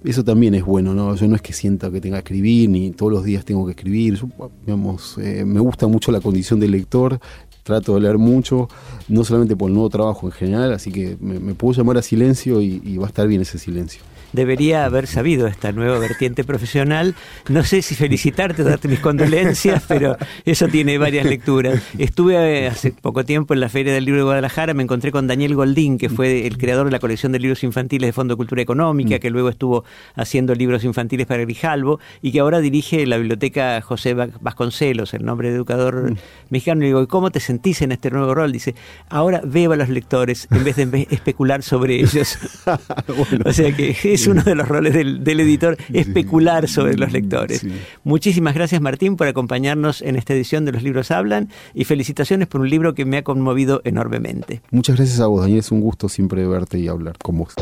eso 0.04 0.24
también 0.24 0.56
es 0.56 0.64
bueno, 0.64 0.94
¿no? 0.94 1.16
Yo 1.16 1.28
no 1.28 1.36
es 1.36 1.42
que 1.42 1.54
sienta 1.54 1.90
que 1.92 2.02
tenga 2.02 2.18
que 2.18 2.34
escribir 2.34 2.70
ni 2.70 2.92
todos 2.92 3.12
los 3.12 3.24
días 3.24 3.46
tengo 3.46 3.66
que 3.66 3.72
escribir. 3.72 4.20
digamos, 4.66 5.18
eh, 5.18 5.46
me 5.46 5.60
gusta 5.60 5.88
mucho 5.88 6.12
la 6.12 6.22
condición 6.22 6.60
del 6.60 6.72
lector, 6.72 7.20
trato 7.64 7.96
de 7.96 8.02
leer 8.02 8.18
mucho, 8.18 8.68
no 9.08 9.24
solamente 9.24 9.56
por 9.56 9.70
el 9.70 9.74
nuevo 9.74 9.90
trabajo 9.90 10.28
en 10.28 10.32
general, 10.32 10.74
así 10.74 10.92
que 10.92 11.18
me, 11.20 11.56
puedo 11.56 11.74
llamar 11.74 11.98
a 11.98 12.02
silencio 12.02 12.62
y 12.62 12.98
va 12.98 13.06
a 13.06 13.08
estar 13.08 13.28
bien 13.28 13.42
ese 13.42 13.58
silencio 13.58 14.02
debería 14.36 14.86
haber 14.86 15.08
sabido 15.08 15.48
esta 15.48 15.72
nueva 15.72 15.98
vertiente 15.98 16.44
profesional. 16.44 17.16
No 17.50 17.64
sé 17.64 17.82
si 17.82 17.96
felicitarte 17.96 18.62
o 18.62 18.66
darte 18.66 18.88
mis 18.88 19.00
condolencias, 19.00 19.84
pero 19.88 20.18
eso 20.46 20.68
tiene 20.68 20.98
varias 20.98 21.26
lecturas. 21.26 21.82
Estuve 21.98 22.66
eh, 22.66 22.68
hace 22.68 22.92
poco 22.92 23.26
tiempo 23.26 23.54
en 23.54 23.62
la 23.62 23.70
Feria 23.70 23.94
del 23.94 24.06
Libro 24.06 24.20
de 24.20 24.26
Guadalajara, 24.26 24.74
me 24.74 24.84
encontré 24.84 25.12
con 25.12 25.28
Daniel 25.28 25.56
Goldín, 25.56 25.98
que 25.98 26.10
fue 26.10 26.46
el 26.46 26.58
creador 26.58 26.86
de 26.86 26.92
la 26.92 27.00
colección 27.00 27.32
de 27.32 27.40
libros 27.40 27.64
infantiles 27.64 28.08
de 28.08 28.14
Fondo 28.14 28.34
de 28.34 28.38
Cultura 28.38 28.62
Económica, 28.62 29.16
mm. 29.16 29.20
que 29.20 29.30
luego 29.30 29.50
estuvo 29.50 29.86
haciendo 30.16 30.54
libros 30.54 30.84
infantiles 30.84 31.26
para 31.26 31.42
Grijalvo 31.44 32.00
y 32.22 32.32
que 32.32 32.40
ahora 32.40 32.60
dirige 32.60 33.06
la 33.06 33.18
biblioteca 33.18 33.82
José 33.82 34.14
Vasconcelos, 34.14 35.14
el 35.14 35.24
nombre 35.24 35.50
de 35.50 35.56
educador 35.56 36.12
mm. 36.12 36.18
mexicano. 36.50 36.84
Y 36.84 36.88
digo, 36.88 37.08
¿cómo 37.08 37.32
te 37.32 37.40
sentís 37.40 37.82
en 37.82 37.92
este 37.92 38.12
nuevo 38.12 38.34
rol? 38.36 38.52
Dice, 38.52 38.76
ahora 39.10 39.42
veo 39.44 39.72
a 39.72 39.76
los 39.76 39.90
lectores 39.90 40.48
en 40.52 40.64
vez 40.64 40.76
de 40.76 41.08
especular 41.10 41.64
sobre 41.64 41.96
ellos. 41.96 42.38
o 43.46 43.54
sea 43.54 43.76
que 43.76 43.96
es 44.04 44.25
uno 44.28 44.44
de 44.44 44.56
los 44.56 44.68
roles 44.68 44.94
del, 44.94 45.40
editor, 45.40 45.78
especular 45.94 46.68
sobre 46.68 46.98
los 46.98 47.12
lectores. 47.12 47.66
Muchísimas 48.04 48.54
gracias 48.56 48.82
Martín 48.82 49.18
por 49.18 49.28
acompañarnos 49.28 50.02
en 50.02 50.16
esta 50.16 50.34
edición 50.34 50.66
de 50.66 50.72
Los 50.72 50.84
Libros 50.84 51.12
Hablan 51.12 51.50
y 51.74 51.86
felicitaciones 51.86 52.48
por 52.48 52.62
un 52.62 52.70
libro 52.70 52.94
que 52.94 53.06
me 53.06 53.18
ha 53.18 53.24
conmovido 53.24 53.82
enormemente. 53.84 54.62
Muchas 54.72 54.98
gracias 54.98 55.20
a 55.20 55.28
vos, 55.28 55.42
Daniel. 55.42 55.60
Es 55.60 55.72
un 55.72 55.82
gusto 55.82 56.10
siempre 56.10 56.48
verte 56.48 56.80
y 56.80 56.88
hablar 56.88 57.18
con 57.18 57.38
vos. 57.38 57.54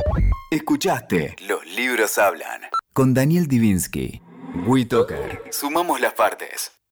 Escuchaste 0.52 1.36
Los 1.48 1.66
Libros 1.76 2.18
Hablan 2.18 2.62
con 2.94 3.14
Daniel 3.14 3.48
Divinsky. 3.48 4.22
WeToker. 4.68 5.42
Sumamos 5.50 6.00
las 6.00 6.14
partes. 6.14 6.83